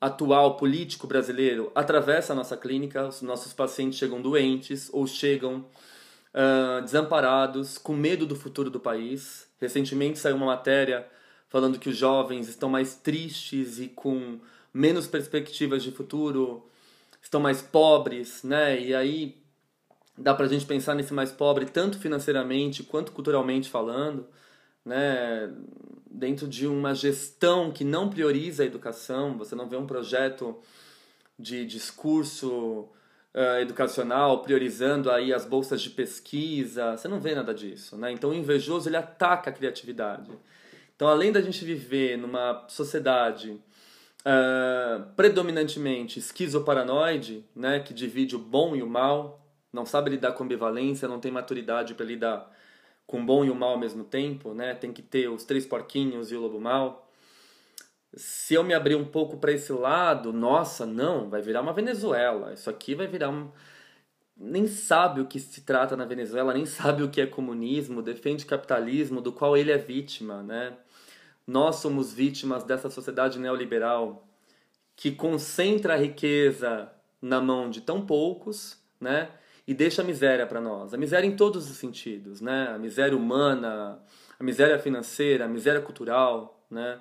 [0.00, 5.64] atual político brasileiro atravessa a nossa clínica, os nossos pacientes chegam doentes ou chegam
[6.34, 9.48] uh, desamparados, com medo do futuro do país.
[9.60, 11.06] Recentemente saiu uma matéria
[11.48, 14.40] falando que os jovens estão mais tristes e com
[14.74, 16.66] menos perspectivas de futuro
[17.22, 18.80] estão mais pobres, né?
[18.80, 19.41] E aí
[20.16, 24.26] dá para a gente pensar nesse mais pobre tanto financeiramente quanto culturalmente falando,
[24.84, 25.52] né?
[26.10, 30.58] Dentro de uma gestão que não prioriza a educação, você não vê um projeto
[31.38, 32.88] de discurso
[33.34, 38.12] uh, educacional priorizando aí as bolsas de pesquisa, você não vê nada disso, né?
[38.12, 40.30] Então o invejoso ele ataca a criatividade.
[40.94, 43.58] Então além da gente viver numa sociedade
[44.22, 49.41] uh, predominantemente esquizoparanoide, né, que divide o bom e o mal,
[49.72, 52.50] não sabe lidar com ambivalência, não tem maturidade para lidar
[53.06, 54.74] com o bom e o mal ao mesmo tempo, né?
[54.74, 57.10] Tem que ter os três porquinhos e o lobo mal.
[58.14, 62.52] Se eu me abrir um pouco para esse lado, nossa, não, vai virar uma Venezuela.
[62.52, 63.50] Isso aqui vai virar um
[64.36, 68.44] nem sabe o que se trata na Venezuela, nem sabe o que é comunismo, defende
[68.44, 70.76] capitalismo do qual ele é vítima, né?
[71.46, 74.26] Nós somos vítimas dessa sociedade neoliberal
[74.96, 79.30] que concentra a riqueza na mão de tão poucos, né?
[79.66, 80.92] E deixa a miséria para nós.
[80.92, 82.68] A miséria em todos os sentidos, né?
[82.74, 83.98] A miséria humana,
[84.38, 87.00] a miséria financeira, a miséria cultural, né?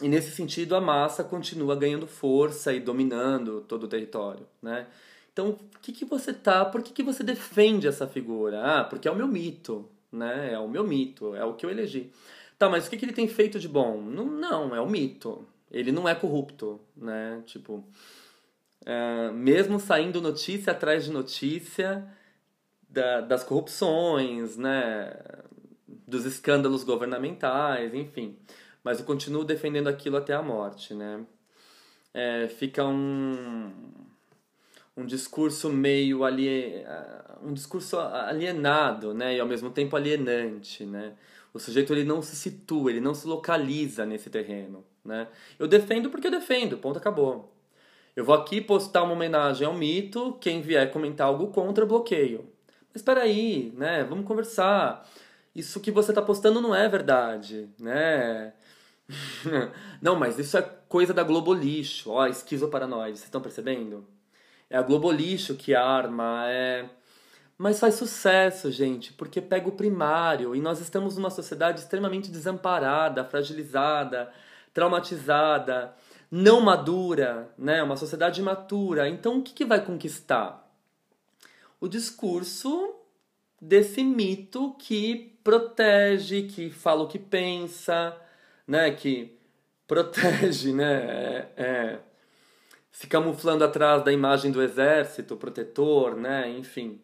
[0.00, 4.86] E nesse sentido a massa continua ganhando força e dominando todo o território, né?
[5.32, 8.62] Então, o que, que você tá, por que, que você defende essa figura?
[8.62, 10.52] Ah, porque é o meu mito, né?
[10.52, 12.12] É o meu mito, é o que eu elegi.
[12.58, 14.00] Tá, mas o que, que ele tem feito de bom?
[14.00, 15.46] Não, não, é um mito.
[15.70, 17.42] Ele não é corrupto, né?
[17.46, 17.82] Tipo,
[18.84, 22.06] é, mesmo saindo notícia atrás de notícia
[22.88, 25.12] da, das corrupções, né?
[26.06, 28.36] Dos escândalos governamentais, enfim.
[28.84, 31.24] Mas eu continuo defendendo aquilo até a morte, né?
[32.12, 33.70] É, fica um
[34.94, 36.84] um discurso meio ali
[37.42, 41.14] um discurso alienado, né, e ao mesmo tempo alienante, né?
[41.54, 45.28] O sujeito ele não se situa, ele não se localiza nesse terreno, né?
[45.58, 47.52] Eu defendo porque eu defendo, ponto acabou.
[48.14, 52.44] Eu vou aqui postar uma homenagem ao mito, quem vier comentar algo contra, bloqueio.
[52.88, 54.04] Mas espera aí, né?
[54.04, 55.08] Vamos conversar.
[55.54, 58.52] Isso que você está postando não é verdade, né?
[60.00, 64.06] não, mas isso é coisa da Globolixo, ó, esquizoparanoide, vocês estão percebendo?
[64.68, 66.88] É a Globolixo que arma, é
[67.62, 73.24] mas faz sucesso, gente, porque pega o primário e nós estamos numa sociedade extremamente desamparada,
[73.24, 74.32] fragilizada,
[74.74, 75.94] traumatizada,
[76.32, 77.82] não madura, né?
[77.82, 79.08] Uma sociedade imatura.
[79.08, 80.68] Então, o que, que vai conquistar?
[81.78, 82.94] O discurso
[83.60, 88.16] desse mito que protege, que fala o que pensa,
[88.66, 88.90] né?
[88.90, 89.38] Que
[89.86, 90.94] protege, né?
[90.94, 91.98] É, é,
[92.90, 96.48] se camuflando atrás da imagem do exército protetor, né?
[96.48, 97.00] Enfim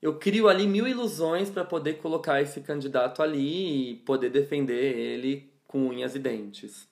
[0.00, 5.50] eu crio ali mil ilusões para poder colocar esse candidato ali e poder defender ele
[5.66, 6.88] com unhas e dentes.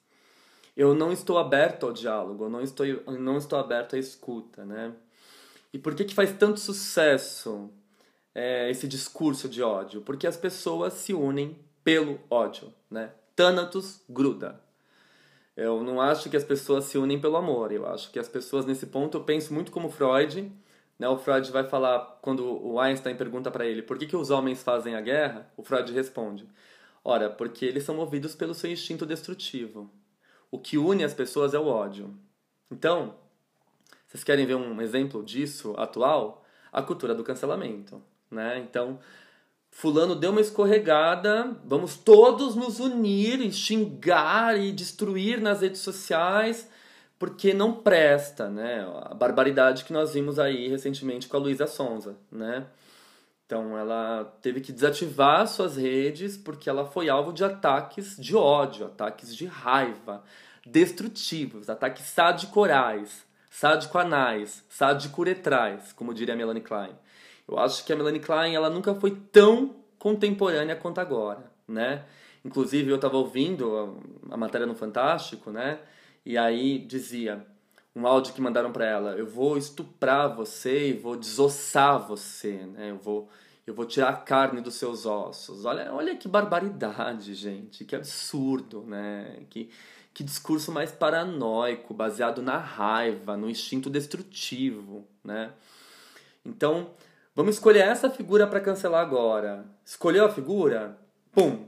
[0.75, 4.65] Eu não estou aberto ao diálogo, eu não estou, eu não estou aberto à escuta,
[4.65, 4.93] né?
[5.73, 7.69] E por que, que faz tanto sucesso
[8.33, 10.01] é, esse discurso de ódio?
[10.01, 13.11] Porque as pessoas se unem pelo ódio, né?
[13.35, 14.59] Thanatos gruda.
[15.55, 17.71] Eu não acho que as pessoas se unem pelo amor.
[17.71, 20.51] Eu acho que as pessoas, nesse ponto, eu penso muito como Freud,
[20.97, 24.29] né, o Freud vai falar, quando o Einstein pergunta para ele por que, que os
[24.29, 26.47] homens fazem a guerra, o Freud responde:
[27.03, 29.89] Ora, porque eles são movidos pelo seu instinto destrutivo.
[30.51, 32.13] O que une as pessoas é o ódio.
[32.71, 33.15] Então,
[34.07, 36.45] vocês querem ver um exemplo disso atual?
[36.71, 38.01] A cultura do cancelamento.
[38.29, 38.59] Né?
[38.59, 38.99] Então,
[39.77, 46.69] Fulano deu uma escorregada, vamos todos nos unir e xingar e destruir nas redes sociais,
[47.19, 48.87] porque não presta, né?
[49.03, 52.65] A barbaridade que nós vimos aí recentemente com a Luísa Sonza, né?
[53.45, 58.87] Então ela teve que desativar suas redes porque ela foi alvo de ataques de ódio,
[58.87, 60.23] ataques de raiva,
[60.65, 66.95] destrutivos, ataques sadicorais, sadicoanais, sadicuretrais, como diria a Melanie Klein.
[67.47, 72.03] Eu acho que a Melanie Klein ela nunca foi tão contemporânea quanto agora, né?
[72.43, 75.79] Inclusive eu estava ouvindo a, a, matéria no Fantástico, né?
[76.25, 77.45] E aí dizia
[77.95, 82.91] um áudio que mandaram para ela: eu vou estuprar você e vou desossar você, né?
[82.91, 83.29] Eu vou
[83.65, 85.65] eu vou tirar a carne dos seus ossos.
[85.65, 89.43] Olha, olha que barbaridade, gente, que absurdo, né?
[89.49, 89.69] Que
[90.13, 95.51] que discurso mais paranoico, baseado na raiva, no instinto destrutivo, né?
[96.45, 96.91] Então,
[97.35, 99.65] Vamos escolher essa figura para cancelar agora.
[99.83, 100.97] Escolheu a figura?
[101.33, 101.65] Pum!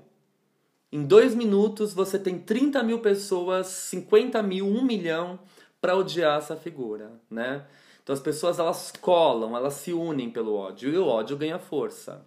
[0.90, 5.38] Em dois minutos você tem 30 mil pessoas, 50 mil, 1 milhão
[5.80, 7.66] para odiar essa figura, né?
[8.04, 12.26] Então as pessoas elas colam, elas se unem pelo ódio e o ódio ganha força.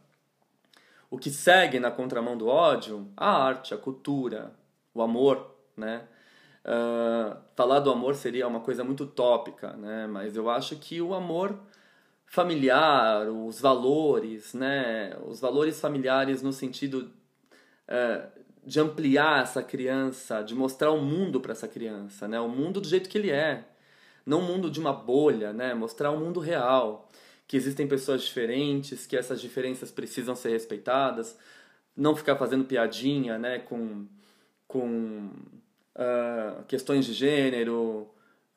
[1.10, 3.10] O que segue na contramão do ódio?
[3.16, 4.52] A arte, a cultura,
[4.94, 6.06] o amor, né?
[6.62, 10.06] Uh, falar do amor seria uma coisa muito utópica, né?
[10.06, 11.58] Mas eu acho que o amor
[12.26, 15.16] familiar, os valores, né?
[15.26, 17.10] Os valores familiares no sentido
[17.88, 18.28] é,
[18.70, 22.38] de ampliar essa criança, de mostrar o mundo para essa criança, né?
[22.38, 23.64] O mundo do jeito que ele é,
[24.24, 25.74] não o mundo de uma bolha, né?
[25.74, 27.08] Mostrar o mundo real,
[27.48, 31.36] que existem pessoas diferentes, que essas diferenças precisam ser respeitadas,
[31.96, 33.58] não ficar fazendo piadinha, né?
[33.58, 34.06] Com
[34.68, 35.32] com
[35.96, 38.08] uh, questões de gênero,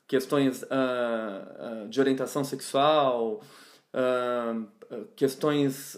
[0.08, 3.42] questões uh, de orientação sexual,
[5.16, 5.98] questões,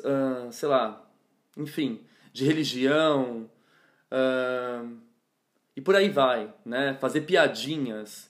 [0.52, 1.06] sei lá,
[1.58, 2.00] enfim,
[2.32, 3.50] de religião
[5.76, 6.96] e por aí vai, né?
[7.00, 8.30] Fazer piadinhas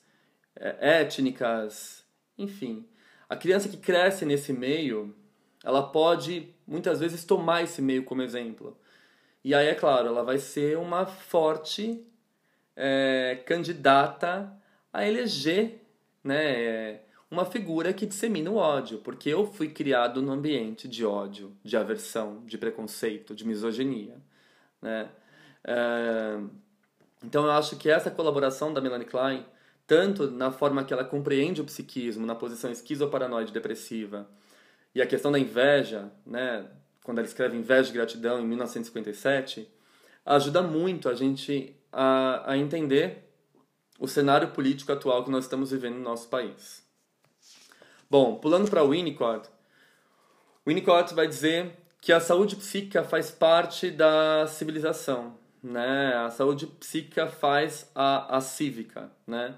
[0.55, 2.03] é, étnicas,
[2.37, 2.85] enfim.
[3.29, 5.15] A criança que cresce nesse meio,
[5.63, 8.77] ela pode muitas vezes tomar esse meio como exemplo.
[9.43, 12.03] E aí, é claro, ela vai ser uma forte
[12.75, 14.51] é, candidata
[14.91, 15.81] a eleger
[16.23, 21.55] né, uma figura que dissemina o ódio, porque eu fui criado num ambiente de ódio,
[21.63, 24.17] de aversão, de preconceito, de misoginia,
[24.81, 25.09] né?
[25.65, 26.39] É...
[27.23, 29.45] Então eu acho que essa colaboração da Melanie Klein,
[29.87, 34.27] tanto na forma que ela compreende o psiquismo, na posição esquizoparanoide depressiva,
[34.93, 36.65] e a questão da inveja, né,
[37.03, 39.69] quando ela escreve Inveja e Gratidão em 1957,
[40.25, 43.29] ajuda muito a gente a, a entender
[43.99, 46.83] o cenário político atual que nós estamos vivendo no nosso país.
[48.09, 49.49] Bom, pulando para Winnicott,
[50.65, 56.13] Winnicott vai dizer que a saúde psíquica faz parte da civilização, né?
[56.15, 59.55] A saúde psíquica faz a, a cívica, né?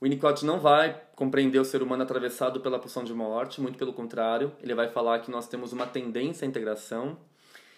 [0.00, 4.52] Winnicott não vai compreender o ser humano atravessado pela pulsão de morte, muito pelo contrário,
[4.62, 7.18] ele vai falar que nós temos uma tendência à integração,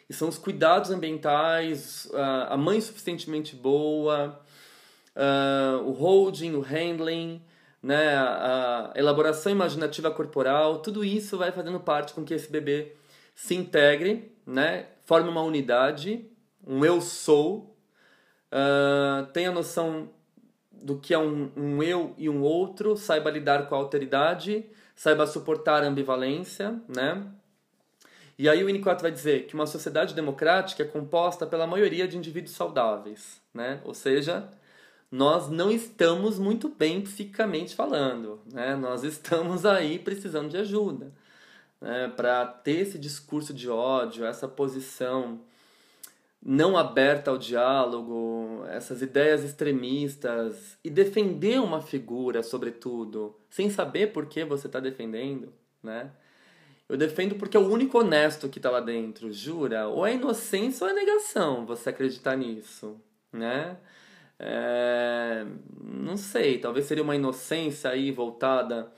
[0.09, 2.11] e são os cuidados ambientais,
[2.49, 4.39] a mãe suficientemente boa,
[5.87, 7.41] o holding, o handling,
[7.83, 12.95] né, a elaboração imaginativa corporal, tudo isso vai fazendo parte com que esse bebê
[13.35, 16.29] se integre, né, forme uma unidade,
[16.67, 17.70] um eu sou,
[18.53, 20.11] uh, tenha noção
[20.73, 24.65] do que é um, um, eu e um outro, saiba lidar com a alteridade,
[24.97, 27.27] saiba suportar a ambivalência, né?
[28.39, 32.17] E aí o Winnicott vai dizer que uma sociedade democrática é composta pela maioria de
[32.17, 33.83] indivíduos saudáveis, né?
[33.85, 34.49] Ou seja,
[35.11, 38.75] nós não estamos muito bem psicamente falando, né?
[38.77, 41.13] Nós estamos aí precisando de ajuda,
[41.81, 42.09] né?
[42.17, 45.41] Para ter esse discurso de ódio, essa posição
[46.43, 54.27] não aberta ao diálogo, essas ideias extremistas e defender uma figura, sobretudo, sem saber por
[54.27, 56.11] que você está defendendo, né?
[56.89, 59.87] Eu defendo porque é o único honesto que está lá dentro, jura?
[59.87, 63.01] Ou é inocência ou é negação você acreditar nisso,
[63.33, 63.77] né?
[64.39, 65.47] É,
[65.85, 68.91] não sei, talvez seria uma inocência aí voltada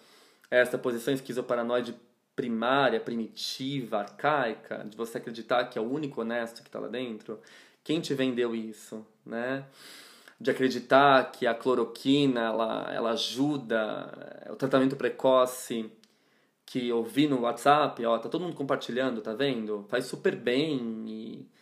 [0.51, 1.95] a essa posição esquizoparanoide
[2.35, 7.41] primária, primitiva, arcaica, de você acreditar que é o único honesto que está lá dentro.
[7.85, 9.64] Quem te vendeu isso, né?
[10.41, 15.91] De acreditar que a cloroquina ela, ela ajuda, é o tratamento precoce
[16.66, 19.85] que eu vi no WhatsApp, ó, tá todo mundo compartilhando, tá vendo?
[19.89, 21.53] Faz super bem e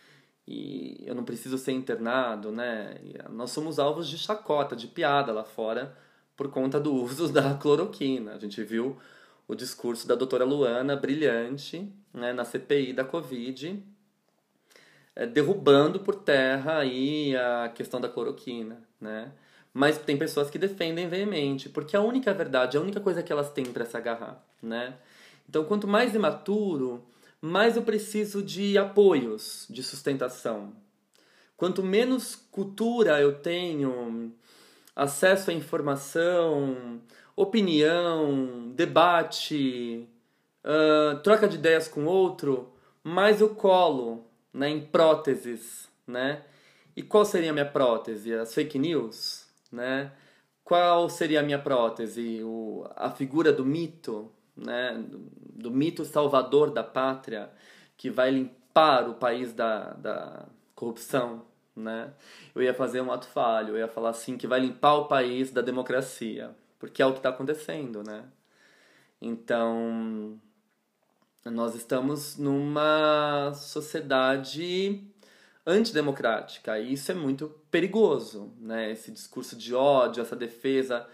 [0.47, 2.99] e eu não preciso ser internado, né?
[3.03, 5.95] E nós somos alvos de chacota, de piada lá fora
[6.35, 8.33] por conta do uso da cloroquina.
[8.33, 8.97] A gente viu
[9.51, 13.83] o discurso da doutora Luana, brilhante, né, na CPI da Covid,
[15.13, 19.33] é, derrubando por terra aí a questão da cloroquina, né?
[19.73, 23.51] Mas tem pessoas que defendem veemente, porque a única verdade, a única coisa que elas
[23.51, 24.95] têm para se agarrar, né?
[25.49, 27.03] Então, quanto mais imaturo,
[27.41, 30.73] mais eu preciso de apoios, de sustentação.
[31.57, 34.33] Quanto menos cultura eu tenho,
[34.95, 37.01] acesso à informação,
[37.35, 40.07] opinião, debate,
[40.63, 42.71] uh, troca de ideias com outro,
[43.03, 46.43] mais eu colo né, em próteses, né?
[46.95, 48.33] E qual seria a minha prótese?
[48.33, 50.11] As fake news, né?
[50.63, 52.41] Qual seria a minha prótese?
[52.43, 54.93] O, a figura do mito, né?
[55.07, 55.19] Do,
[55.55, 57.49] do mito salvador da pátria
[57.97, 62.11] que vai limpar o país da, da corrupção, né?
[62.53, 65.51] Eu ia fazer um ato falho, eu ia falar assim que vai limpar o país
[65.51, 68.23] da democracia, porque é o que está acontecendo, né?
[69.21, 70.41] Então,
[71.45, 74.99] nós estamos numa sociedade
[75.63, 78.91] antidemocrática e isso é muito perigoso, né?
[78.91, 81.07] Esse discurso de ódio, essa defesa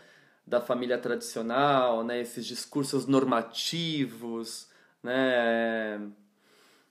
[0.45, 2.21] da família tradicional, né?
[2.21, 4.69] Esses discursos normativos,
[5.03, 5.99] né?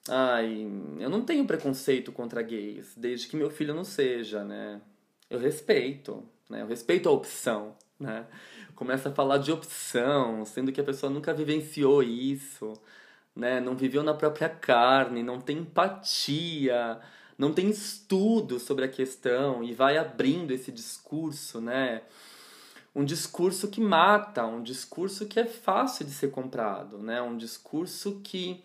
[0.07, 4.83] Ai, eu não tenho preconceito contra gays, desde que meu filho não seja, né?
[5.31, 6.61] Eu respeito, né?
[6.61, 8.27] Eu respeito a opção, né?
[8.77, 12.81] Começa a falar de opção, sendo que a pessoa nunca vivenciou isso
[13.37, 13.61] né?
[13.61, 16.99] Não viveu na própria carne, não tem empatia,
[17.37, 22.01] não tem estudo sobre a questão e vai abrindo esse discurso, né?
[22.95, 27.20] Um discurso que mata, um discurso que é fácil de ser comprado, né?
[27.20, 28.64] Um discurso que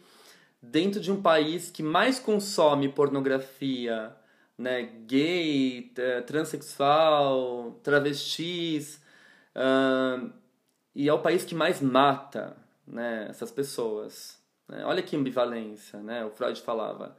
[0.61, 4.15] dentro de um país que mais consome pornografia,
[4.57, 5.91] né, gay,
[6.27, 9.01] transexual, travestis,
[9.55, 10.31] uh,
[10.93, 14.41] e é o país que mais mata né, essas pessoas.
[14.67, 14.83] Né?
[14.85, 16.25] Olha que ambivalência, né?
[16.25, 17.17] O Freud falava.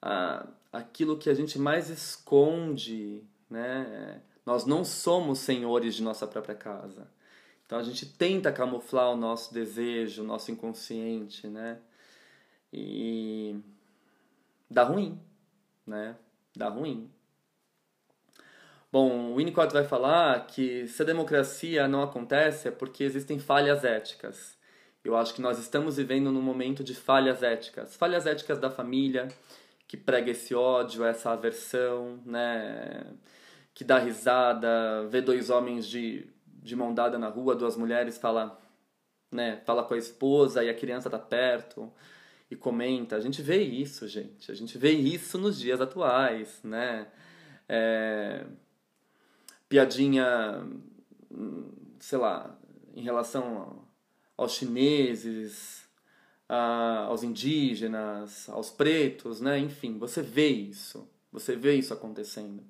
[0.00, 4.20] Ah, aquilo que a gente mais esconde, né?
[4.44, 7.08] Nós não somos senhores de nossa própria casa.
[7.64, 11.78] Então a gente tenta camuflar o nosso desejo, o nosso inconsciente, né?
[12.72, 13.60] E
[14.70, 15.20] dá ruim,
[15.86, 16.16] né?
[16.54, 17.10] Dá ruim.
[18.92, 23.84] Bom, o Winnicott vai falar que se a democracia não acontece é porque existem falhas
[23.84, 24.58] éticas.
[25.02, 27.96] Eu acho que nós estamos vivendo num momento de falhas éticas.
[27.96, 29.28] Falhas éticas da família,
[29.88, 33.06] que prega esse ódio, essa aversão, né?
[33.74, 38.60] Que dá risada, vê dois homens de, de mão dada na rua, duas mulheres, fala,
[39.30, 39.62] né?
[39.64, 41.90] Fala com a esposa e a criança tá perto
[42.50, 43.16] e comenta.
[43.16, 44.52] A gente vê isso, gente.
[44.52, 47.06] A gente vê isso nos dias atuais, né?
[47.66, 48.44] É...
[49.72, 50.66] Piadinha,
[51.98, 52.54] sei lá,
[52.94, 53.86] em relação
[54.36, 55.88] aos chineses,
[56.46, 59.58] aos indígenas, aos pretos, né?
[59.58, 62.62] Enfim, você vê isso, você vê isso acontecendo,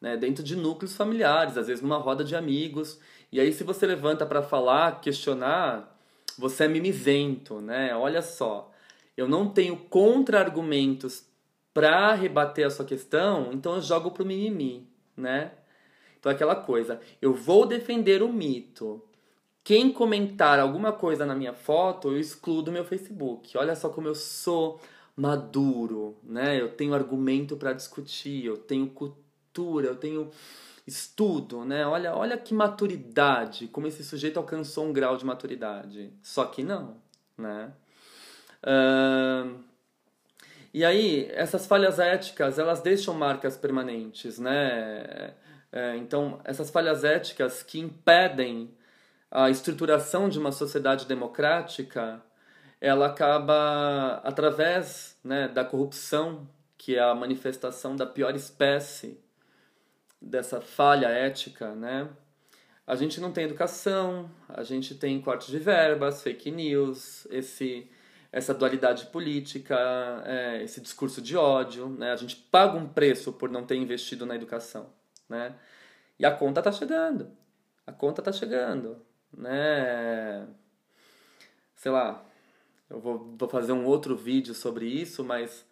[0.00, 0.16] né?
[0.16, 2.98] Dentro de núcleos familiares, às vezes numa roda de amigos.
[3.30, 6.00] E aí se você levanta para falar, questionar,
[6.38, 7.94] você é mimizento, né?
[7.94, 8.72] Olha só,
[9.14, 11.26] eu não tenho contra-argumentos
[11.74, 15.52] para rebater a sua questão, então eu jogo pro mimimi, né?
[16.18, 19.02] Então aquela coisa, eu vou defender o mito,
[19.68, 23.56] quem comentar alguma coisa na minha foto, eu excluo do meu Facebook.
[23.58, 24.80] Olha só como eu sou
[25.14, 26.58] maduro, né?
[26.58, 30.30] Eu tenho argumento para discutir, eu tenho cultura, eu tenho
[30.86, 31.86] estudo, né?
[31.86, 36.14] Olha, olha que maturidade, como esse sujeito alcançou um grau de maturidade.
[36.22, 36.96] Só que não,
[37.36, 37.70] né?
[38.62, 39.58] Uh,
[40.72, 45.34] e aí, essas falhas éticas, elas deixam marcas permanentes, né?
[45.70, 48.70] É, então, essas falhas éticas que impedem
[49.30, 52.22] a estruturação de uma sociedade democrática
[52.80, 59.20] ela acaba através né, da corrupção que é a manifestação da pior espécie
[60.20, 62.08] dessa falha ética né?
[62.86, 67.90] A gente não tem educação a gente tem corte de verbas fake news esse
[68.32, 69.76] essa dualidade política
[70.24, 72.12] é, esse discurso de ódio né?
[72.12, 74.97] A gente paga um preço por não ter investido na educação
[75.28, 75.54] né
[76.18, 77.30] e a conta está chegando
[77.86, 79.06] a conta está chegando
[79.36, 80.46] né?
[81.76, 82.24] Sei lá,
[82.90, 85.64] eu vou, vou fazer um outro vídeo sobre isso, mas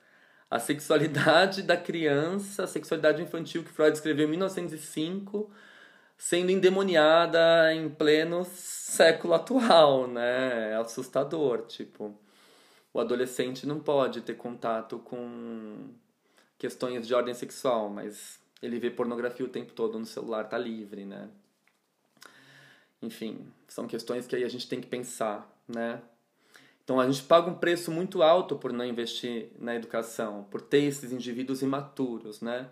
[0.50, 5.50] a sexualidade da criança, a sexualidade infantil que Freud escreveu em 1905,
[6.16, 10.72] sendo endemoniada em pleno século atual, né?
[10.72, 12.18] É assustador, tipo,
[12.92, 15.90] o adolescente não pode ter contato com
[16.58, 21.04] questões de ordem sexual, mas ele vê pornografia o tempo todo no celular, tá livre,
[21.04, 21.28] né?
[23.02, 26.00] Enfim, são questões que aí a gente tem que pensar, né?
[26.82, 30.84] Então a gente paga um preço muito alto por não investir na educação, por ter
[30.84, 32.68] esses indivíduos imaturos, né?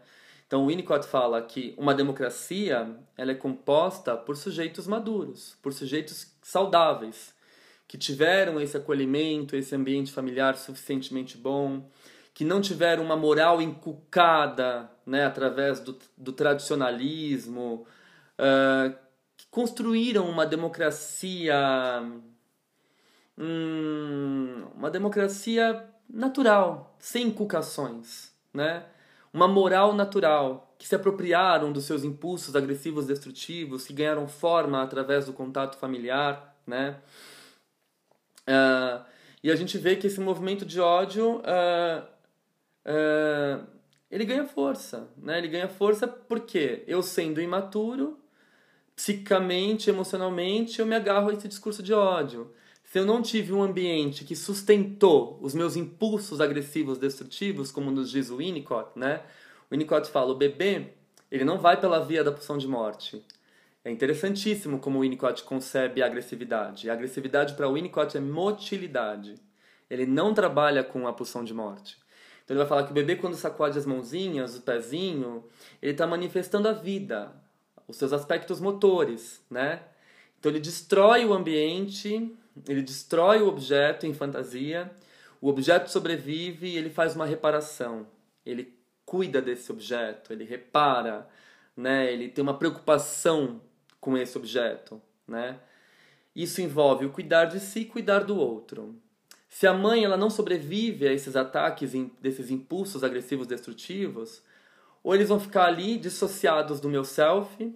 [0.46, 6.32] Então o Winnicott fala que uma democracia ela é composta por sujeitos maduros, por sujeitos
[6.42, 7.34] saudáveis,
[7.88, 11.90] que tiveram esse acolhimento, esse ambiente familiar suficientemente bom,
[12.32, 17.86] que não tiveram uma moral inculcada né, através do, do tradicionalismo,
[18.38, 18.94] uh,
[19.36, 21.56] que construíram uma democracia
[23.38, 28.84] hum, uma democracia natural, sem inculcações, né?
[29.32, 35.26] Uma moral natural, que se apropriaram dos seus impulsos agressivos destrutivos, que ganharam forma através
[35.26, 36.96] do contato familiar, né?
[38.42, 39.04] Uh,
[39.42, 42.04] e a gente vê que esse movimento de ódio uh,
[42.86, 43.66] uh,
[44.14, 45.38] ele ganha força, né?
[45.38, 48.18] Ele ganha força porque eu sendo imaturo,
[48.94, 52.50] psicamente, emocionalmente, eu me agarro a esse discurso de ódio
[52.94, 58.08] se eu não tive um ambiente que sustentou os meus impulsos agressivos destrutivos, como nos
[58.08, 59.20] diz o Winnicott, né?
[59.68, 60.92] O Winnicott fala, o bebê,
[61.28, 63.20] ele não vai pela via da pulsão de morte.
[63.84, 66.88] É interessantíssimo como o Winnicott concebe a agressividade.
[66.88, 69.34] A agressividade para o Winnicott é motilidade.
[69.90, 71.98] Ele não trabalha com a pulsão de morte.
[72.44, 75.44] Então ele vai falar que o bebê, quando sacode as mãozinhas, o pezinho,
[75.80, 77.32] ele está manifestando a vida,
[77.88, 79.82] os seus aspectos motores, né?
[80.38, 82.36] Então ele destrói o ambiente
[82.68, 84.90] ele destrói o objeto em fantasia,
[85.40, 88.06] o objeto sobrevive e ele faz uma reparação.
[88.46, 91.28] Ele cuida desse objeto, ele repara,
[91.76, 92.12] né?
[92.12, 93.60] Ele tem uma preocupação
[94.00, 95.58] com esse objeto, né?
[96.34, 99.00] Isso envolve o cuidar de si e cuidar do outro.
[99.54, 104.42] Se a mãe ela não sobrevive a esses ataques, desses impulsos agressivos destrutivos,
[105.00, 107.72] ou eles vão ficar ali dissociados do meu self,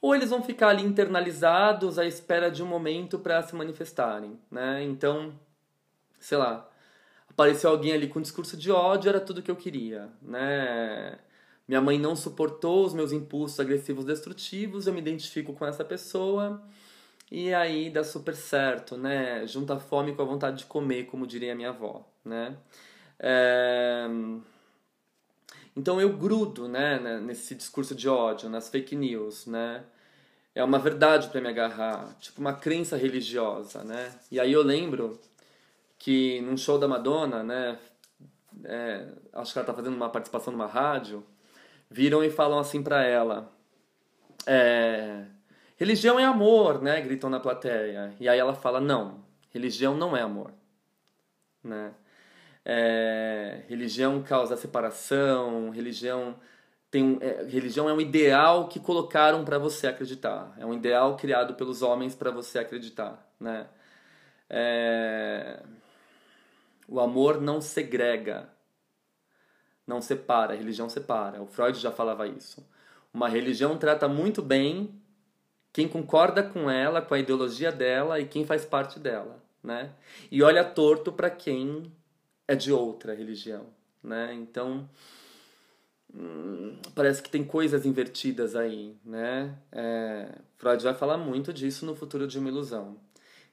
[0.00, 4.84] ou eles vão ficar ali internalizados à espera de um momento para se manifestarem, né?
[4.84, 5.34] Então,
[6.20, 6.70] sei lá,
[7.28, 11.18] apareceu alguém ali com um discurso de ódio, era tudo que eu queria, né?
[11.66, 16.62] Minha mãe não suportou os meus impulsos agressivos destrutivos, eu me identifico com essa pessoa
[17.30, 19.46] e aí dá super certo, né?
[19.46, 22.56] Junta a fome com a vontade de comer, como diria minha avó, né?
[23.18, 24.06] É...
[25.76, 29.84] Então eu grudo, né, nesse discurso de ódio, nas fake news, né?
[30.54, 34.14] é uma verdade para me agarrar, tipo uma crença religiosa, né?
[34.30, 35.20] E aí eu lembro
[35.98, 37.78] que num show da Madonna, né,
[38.64, 41.24] é, acho que ela tá fazendo uma participação numa rádio,
[41.90, 43.50] viram e falam assim para ela,
[44.46, 45.24] é,
[45.76, 47.00] religião é amor, né?
[47.00, 48.14] Gritam na plateia.
[48.20, 50.52] E aí ela fala, não, religião não é amor,
[51.62, 51.94] né?
[52.64, 56.36] É, religião causa separação, religião
[56.94, 60.54] tem um, é, religião é um ideal que colocaram para você acreditar.
[60.56, 63.66] É um ideal criado pelos homens para você acreditar, né?
[64.48, 65.60] É...
[66.86, 68.48] O amor não segrega,
[69.84, 70.52] não separa.
[70.52, 71.42] A religião separa.
[71.42, 72.64] O Freud já falava isso.
[73.12, 74.94] Uma religião trata muito bem
[75.74, 79.92] quem concorda com ela, com a ideologia dela e quem faz parte dela, né?
[80.30, 81.92] E olha torto para quem
[82.48, 83.66] é de outra religião,
[84.02, 84.32] né?
[84.32, 84.88] Então
[86.16, 89.56] Hum, parece que tem coisas invertidas aí, né?
[89.72, 92.96] É, Freud vai falar muito disso no Futuro de uma Ilusão.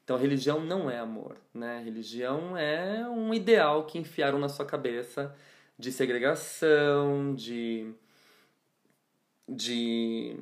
[0.04, 1.82] Então, religião não é amor, né?
[1.84, 5.36] Religião é um ideal que enfiaram na sua cabeça
[5.78, 7.92] de segregação, de
[9.48, 10.38] de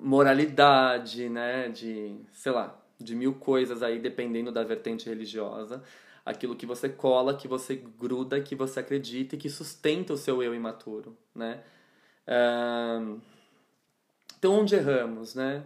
[0.00, 1.68] moralidade, né?
[1.68, 5.82] De, sei lá, de mil coisas aí dependendo da vertente religiosa
[6.24, 10.42] aquilo que você cola, que você gruda, que você acredita e que sustenta o seu
[10.42, 11.62] eu imaturo, né?
[14.38, 15.64] Então, onde erramos, né?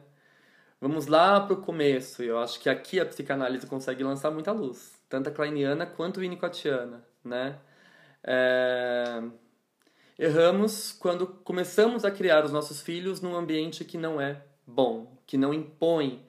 [0.80, 2.22] Vamos lá para o começo.
[2.22, 6.22] Eu acho que aqui a psicanálise consegue lançar muita luz, tanto a kleiniana quanto a
[6.22, 7.58] winnicottiana, né?
[8.22, 9.22] É...
[10.18, 15.36] Erramos quando começamos a criar os nossos filhos num ambiente que não é bom, que
[15.36, 16.24] não impõe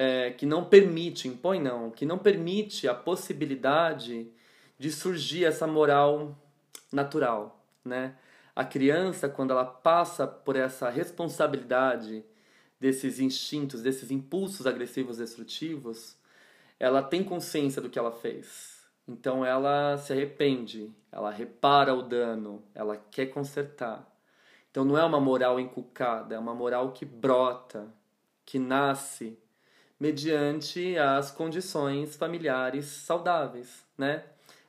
[0.00, 4.30] é, que não permite, impõe não, que não permite a possibilidade
[4.78, 6.38] de surgir essa moral
[6.92, 8.14] natural, né?
[8.54, 12.24] A criança, quando ela passa por essa responsabilidade
[12.78, 16.16] desses instintos, desses impulsos agressivos destrutivos,
[16.78, 18.77] ela tem consciência do que ela fez.
[19.08, 24.06] Então ela se arrepende, ela repara o dano, ela quer consertar.
[24.70, 27.88] Então não é uma moral inculcada, é uma moral que brota,
[28.44, 29.38] que nasce
[29.98, 34.24] mediante as condições familiares saudáveis, né?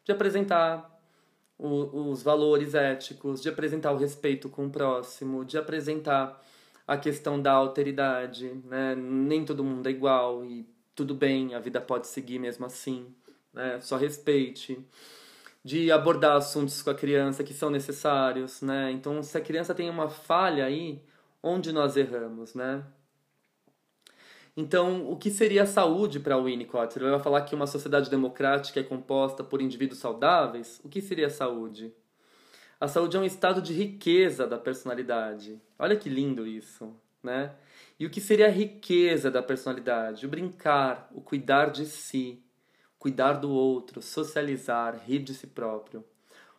[0.06, 1.00] De apresentar
[1.58, 6.42] o, os valores éticos, de apresentar o respeito com o próximo, de apresentar
[6.88, 8.96] a questão da alteridade, né?
[8.96, 10.66] Nem todo mundo é igual e
[10.96, 13.14] tudo bem, a vida pode seguir mesmo assim,
[13.60, 13.80] né?
[13.82, 14.80] Só respeite.
[15.62, 18.92] De abordar assuntos com a criança que são necessários, né?
[18.92, 21.02] Então, se a criança tem uma falha aí,
[21.44, 22.82] onde nós erramos, né?
[24.56, 26.98] Então, o que seria a saúde para Winnicott?
[26.98, 30.82] Ele vai falar que uma sociedade democrática é composta por indivíduos saudáveis.
[30.84, 31.94] O que seria a saúde?
[32.80, 35.62] A saúde é um estado de riqueza da personalidade.
[35.78, 37.54] Olha que lindo isso, né?
[38.00, 40.26] E o que seria a riqueza da personalidade?
[40.26, 42.42] O brincar, o cuidar de si,
[43.00, 46.04] cuidar do outro, socializar, rir de si próprio.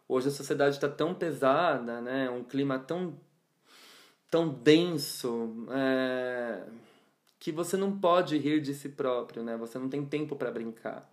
[0.09, 2.29] Hoje a sociedade está tão pesada, né?
[2.31, 3.15] Um clima tão
[4.31, 6.63] tão denso, é...
[7.39, 9.57] que você não pode rir de si próprio, né?
[9.57, 11.09] Você não tem tempo para brincar.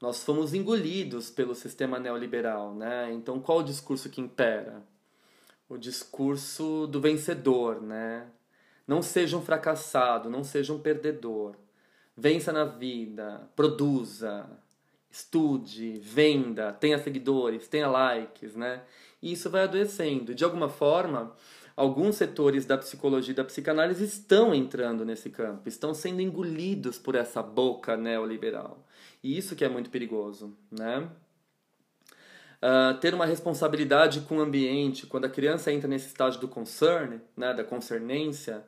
[0.00, 3.12] Nós fomos engolidos pelo sistema neoliberal, né?
[3.12, 4.82] Então qual o discurso que impera?
[5.68, 8.26] O discurso do vencedor, né?
[8.86, 11.56] Não seja um fracassado, não seja um perdedor.
[12.20, 14.44] Vença na vida, produza,
[15.08, 18.82] estude, venda, tenha seguidores, tenha likes, né?
[19.22, 20.34] E isso vai adoecendo.
[20.34, 21.32] De alguma forma,
[21.76, 27.14] alguns setores da psicologia e da psicanálise estão entrando nesse campo, estão sendo engolidos por
[27.14, 28.84] essa boca neoliberal.
[29.22, 31.08] E isso que é muito perigoso, né?
[32.60, 37.20] Uh, ter uma responsabilidade com o ambiente, quando a criança entra nesse estágio do concern,
[37.36, 38.64] né, da concernência,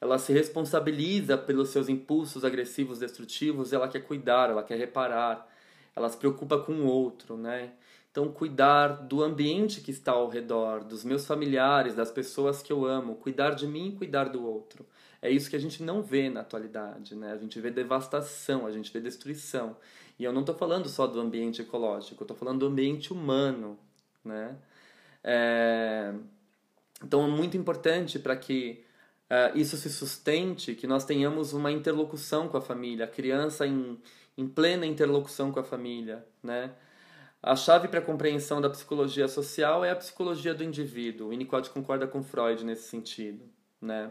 [0.00, 5.48] ela se responsabiliza pelos seus impulsos agressivos, destrutivos, ela quer cuidar, ela quer reparar,
[5.94, 7.72] ela se preocupa com o outro, né?
[8.10, 12.86] Então, cuidar do ambiente que está ao redor, dos meus familiares, das pessoas que eu
[12.86, 14.86] amo, cuidar de mim e cuidar do outro.
[15.20, 17.32] É isso que a gente não vê na atualidade, né?
[17.32, 19.76] A gente vê devastação, a gente vê destruição.
[20.18, 23.78] E eu não estou falando só do ambiente ecológico, eu estou falando do ambiente humano,
[24.24, 24.56] né?
[25.22, 26.14] É...
[27.04, 28.82] Então é muito importante para que
[29.30, 34.00] uh, isso se sustente, que nós tenhamos uma interlocução com a família, a criança em,
[34.36, 36.72] em plena interlocução com a família, né?
[37.42, 41.28] A chave para a compreensão da psicologia social é a psicologia do indivíduo.
[41.28, 43.44] O Winnicott concorda com Freud nesse sentido,
[43.80, 44.10] né?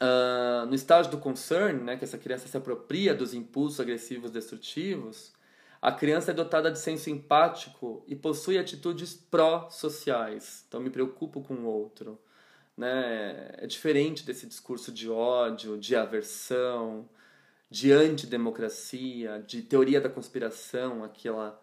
[0.00, 5.32] Uh, no estágio do concern, né, que essa criança se apropria dos impulsos agressivos destrutivos,
[5.80, 10.64] a criança é dotada de senso empático e possui atitudes pró-sociais.
[10.66, 12.18] Então, me preocupo com o outro.
[12.76, 13.50] Né?
[13.58, 17.08] É diferente desse discurso de ódio, de aversão,
[17.70, 21.60] de antidemocracia, de teoria da conspiração, aquela.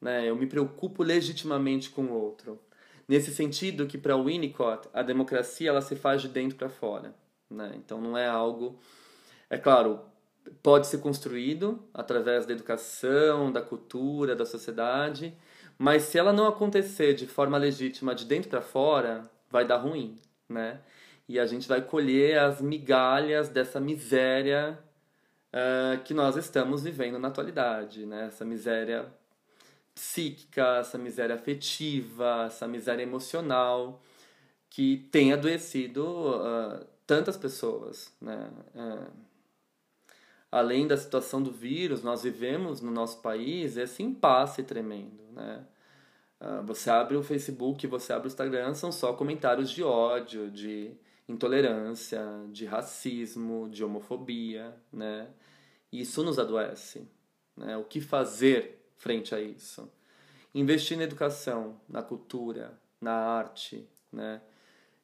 [0.00, 0.28] Né?
[0.28, 2.60] Eu me preocupo legitimamente com o outro.
[3.06, 7.14] Nesse sentido que, para Winnicott, a democracia ela se faz de dentro para fora.
[7.50, 7.72] Né?
[7.76, 8.78] Então não é algo.
[9.50, 10.00] É claro,
[10.62, 15.36] pode ser construído através da educação, da cultura, da sociedade,
[15.78, 20.18] mas se ela não acontecer de forma legítima de dentro para fora, vai dar ruim,
[20.48, 20.80] né?
[21.28, 24.78] E a gente vai colher as migalhas dessa miséria
[25.52, 28.26] uh, que nós estamos vivendo na atualidade, né?
[28.26, 29.06] Essa miséria
[29.94, 34.02] psíquica, essa miséria afetiva, essa miséria emocional
[34.68, 38.50] que tem adoecido uh, tantas pessoas, né?
[38.74, 39.06] É,
[40.50, 45.64] além da situação do vírus, nós vivemos no nosso país esse impasse tremendo, né?
[46.44, 50.92] Uh, você abre o Facebook, você abre o Instagram, são só comentários de ódio, de
[51.26, 52.20] intolerância,
[52.50, 55.28] de racismo, de homofobia, né?
[55.90, 57.08] Isso nos adoece,
[57.56, 57.78] né?
[57.78, 59.90] O que fazer frente a isso?
[60.54, 64.42] Investir na educação, na cultura, na arte, né?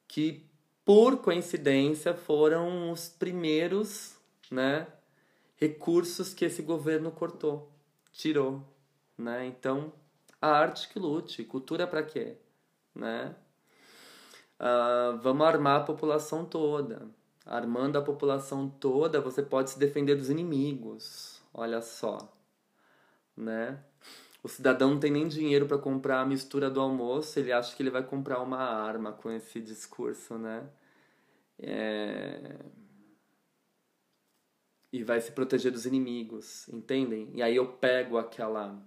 [0.07, 0.45] Que
[0.83, 4.17] por coincidência, foram os primeiros
[4.49, 4.87] né,
[5.55, 7.71] recursos que esse governo cortou,
[8.11, 8.61] tirou.
[9.17, 9.45] Né?
[9.45, 9.93] Então,
[10.41, 12.35] a arte que lute, cultura para quê?
[12.95, 13.35] Né?
[14.59, 17.07] Uh, vamos armar a população toda.
[17.45, 21.41] Armando a população toda, você pode se defender dos inimigos.
[21.53, 22.31] Olha só.
[23.37, 23.83] Né?
[24.43, 27.83] O cidadão não tem nem dinheiro para comprar a mistura do almoço, ele acha que
[27.83, 30.67] ele vai comprar uma arma com esse discurso, né?
[31.59, 32.57] É...
[34.91, 37.29] E vai se proteger dos inimigos, entendem?
[37.35, 38.83] E aí eu pego aquela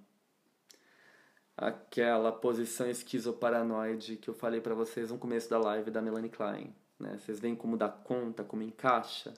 [1.56, 6.74] aquela posição esquizoparanoide que eu falei para vocês no começo da live da Melanie Klein,
[6.98, 7.16] né?
[7.18, 9.32] Vocês veem como dá conta, como encaixa,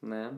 [0.00, 0.32] né?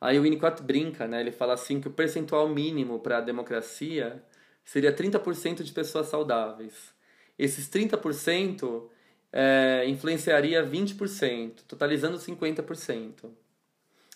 [0.00, 1.20] Aí o Winnicott brinca, né?
[1.20, 4.22] Ele fala assim que o percentual mínimo para a democracia
[4.64, 6.92] seria 30% de pessoas saudáveis.
[7.38, 8.88] Esses 30%
[9.32, 13.30] é, influenciaria 20%, totalizando 50%.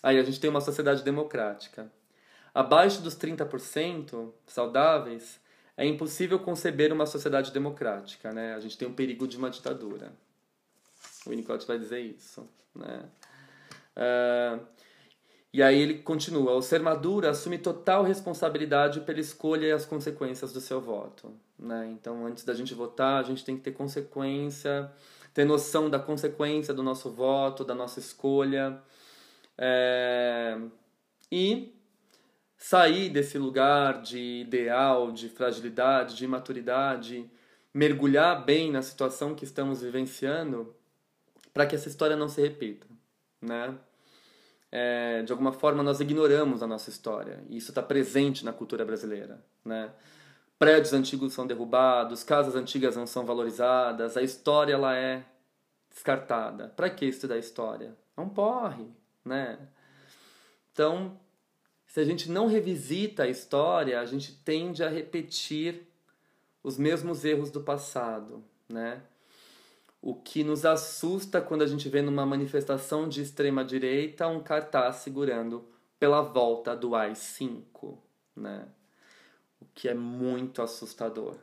[0.01, 1.91] Aí a gente tem uma sociedade democrática.
[2.53, 5.39] Abaixo dos 30% saudáveis,
[5.77, 8.53] é impossível conceber uma sociedade democrática, né?
[8.55, 10.11] A gente tem um perigo de uma ditadura.
[11.25, 13.09] O Winnicott vai dizer isso, né?
[13.95, 14.65] Uh,
[15.53, 20.53] E aí ele continua: o ser maduro assume total responsabilidade pela escolha e as consequências
[20.53, 21.33] do seu voto.
[21.57, 21.89] Né?
[21.91, 24.91] Então, antes da gente votar, a gente tem que ter consequência,
[25.33, 28.81] ter noção da consequência do nosso voto, da nossa escolha.
[29.57, 30.57] É...
[31.31, 31.73] E
[32.59, 37.31] sair desse lugar de ideal, de fragilidade, de imaturidade,
[37.73, 40.75] mergulhar bem na situação que estamos vivenciando
[41.53, 42.85] para que essa história não se repita,
[43.41, 43.75] né?
[44.71, 48.85] É, de alguma forma nós ignoramos a nossa história e isso está presente na cultura
[48.85, 49.91] brasileira, né?
[50.59, 55.23] Prédios antigos são derrubados, casas antigas não são valorizadas, a história ela é
[55.89, 56.67] descartada.
[56.75, 57.95] Para que estudar história?
[58.17, 58.85] Não porre,
[59.23, 59.57] né?
[60.73, 61.17] Então
[61.89, 65.87] se a gente não revisita a história, a gente tende a repetir
[66.63, 69.01] os mesmos erros do passado, né?
[69.99, 74.97] O que nos assusta quando a gente vê numa manifestação de extrema direita um cartaz
[74.97, 75.67] segurando
[75.99, 77.97] pela volta do AI-5,
[78.35, 78.67] né?
[79.59, 81.37] O que é muito assustador.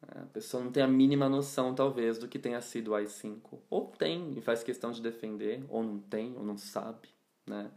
[0.00, 3.58] A pessoa não tem a mínima noção, talvez, do que tenha sido o AI-5.
[3.68, 7.08] Ou tem e faz questão de defender, ou não tem, ou não sabe,
[7.44, 7.72] né?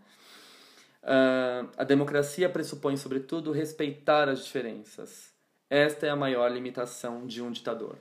[1.04, 5.32] Uh, a democracia pressupõe, sobretudo, respeitar as diferenças.
[5.70, 7.98] Esta é a maior limitação de um ditador.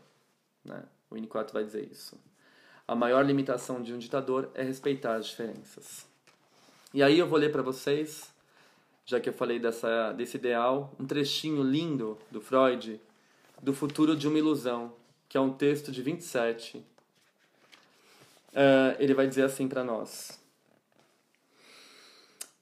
[0.64, 0.82] Né?
[1.10, 2.18] O Winnicott vai dizer isso.
[2.86, 6.06] A maior limitação de um ditador é respeitar as diferenças.
[6.94, 8.32] E aí eu vou ler para vocês,
[9.04, 13.00] já que eu falei dessa, desse ideal, um trechinho lindo do Freud,
[13.60, 14.92] do Futuro de uma Ilusão,
[15.28, 16.78] que é um texto de 27.
[16.78, 16.84] Uh,
[18.54, 20.40] ah, ele vai dizer assim para nós.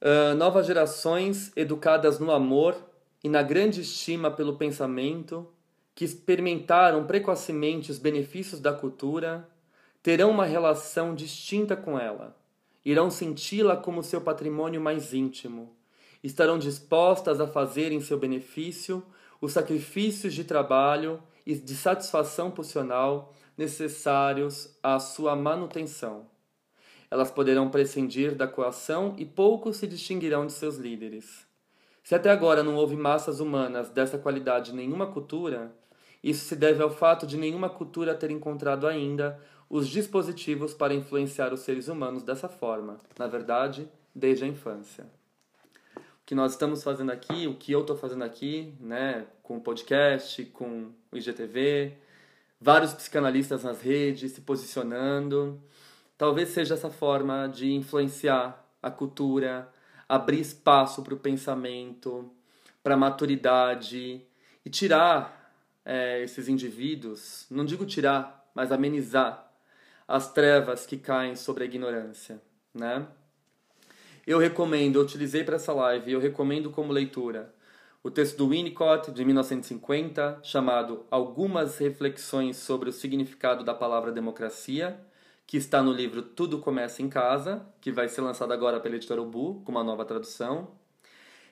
[0.05, 2.76] Uh, novas gerações educadas no amor
[3.22, 5.48] e na grande estima pelo pensamento,
[5.94, 9.48] que experimentaram precocemente os benefícios da cultura,
[10.02, 12.36] terão uma relação distinta com ela,
[12.84, 15.74] irão senti-la como seu patrimônio mais íntimo,
[16.22, 19.02] estarão dispostas a fazer em seu benefício
[19.40, 26.26] os sacrifícios de trabalho e de satisfação pulsional necessários à sua manutenção
[27.14, 31.46] elas poderão prescindir da coação e poucos se distinguirão de seus líderes.
[32.02, 35.72] Se até agora não houve massas humanas dessa qualidade em nenhuma cultura,
[36.24, 39.40] isso se deve ao fato de nenhuma cultura ter encontrado ainda
[39.70, 45.06] os dispositivos para influenciar os seres humanos dessa forma, na verdade, desde a infância.
[45.96, 49.60] O que nós estamos fazendo aqui, o que eu estou fazendo aqui, né, com o
[49.60, 51.96] podcast, com o IGTV,
[52.60, 55.62] vários psicanalistas nas redes se posicionando,
[56.16, 59.68] Talvez seja essa forma de influenciar a cultura,
[60.08, 62.30] abrir espaço para o pensamento,
[62.82, 64.22] para a maturidade
[64.64, 65.52] e tirar
[65.84, 69.50] é, esses indivíduos, não digo tirar, mas amenizar
[70.06, 72.40] as trevas que caem sobre a ignorância,
[72.72, 73.06] né?
[74.26, 77.54] Eu recomendo, eu utilizei para essa live, eu recomendo como leitura
[78.02, 85.00] o texto do Winnicott de 1950, chamado Algumas reflexões sobre o significado da palavra democracia,
[85.47, 89.20] que está no livro Tudo Começa em Casa, que vai ser lançado agora pela editora
[89.20, 90.68] Ubu, com uma nova tradução.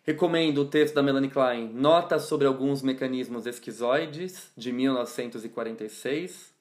[0.04, 6.52] Recomendo o texto da Melanie Klein, Notas sobre alguns mecanismos esquizoides, de 1946.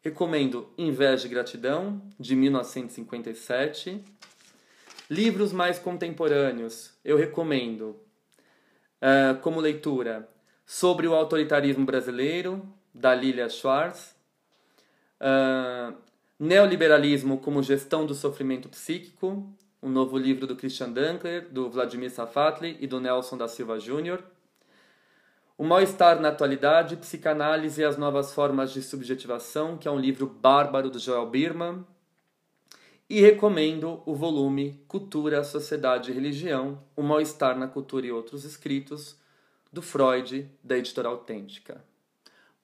[0.00, 4.02] Recomendo Inveja e Gratidão, de 1957.
[5.10, 7.96] Livros mais contemporâneos, eu recomendo,
[9.00, 10.28] uh, como leitura,
[10.66, 12.62] Sobre o Autoritarismo Brasileiro,
[12.92, 14.14] da Lilia Schwartz.
[15.18, 15.96] Uh,
[16.40, 19.44] Neoliberalismo como Gestão do Sofrimento Psíquico,
[19.82, 24.22] um novo livro do Christian Dankler, do Vladimir Safatli e do Nelson da Silva Jr.
[25.56, 30.28] O Mal-Estar na Atualidade, Psicanálise e as Novas Formas de Subjetivação, que é um livro
[30.28, 31.84] bárbaro do Joel Birman.
[33.10, 39.18] E recomendo o volume Cultura, Sociedade e Religião, O Mal-Estar na Cultura e Outros Escritos,
[39.72, 41.82] do Freud, da editora Autêntica.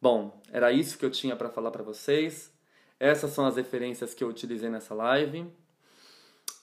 [0.00, 2.53] Bom, era isso que eu tinha para falar para vocês.
[2.98, 5.46] Essas são as referências que eu utilizei nessa live.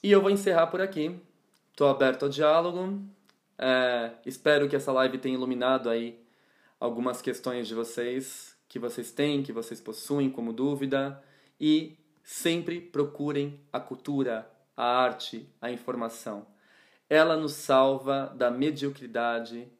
[0.02, 1.18] E eu vou encerrar por aqui.
[1.70, 3.00] Estou aberto ao diálogo.
[3.58, 6.20] É, espero que essa live tenha iluminado aí
[6.80, 11.22] algumas questões de vocês que vocês têm, que vocês possuem como dúvida.
[11.60, 16.46] E sempre procurem a cultura, a arte, a informação.
[17.08, 19.70] Ela nos salva da mediocridade,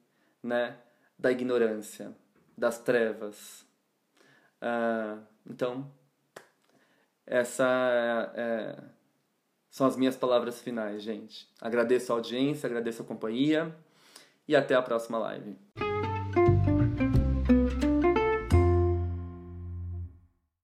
[0.43, 0.77] né,
[1.19, 2.15] da ignorância,
[2.57, 3.67] das trevas.
[4.61, 5.91] Uh, então,
[7.33, 8.77] essa é,
[9.71, 11.49] são as minhas palavras finais, gente.
[11.63, 13.75] Agradeço a audiência, agradeço a companhia
[14.47, 15.57] e até a próxima live.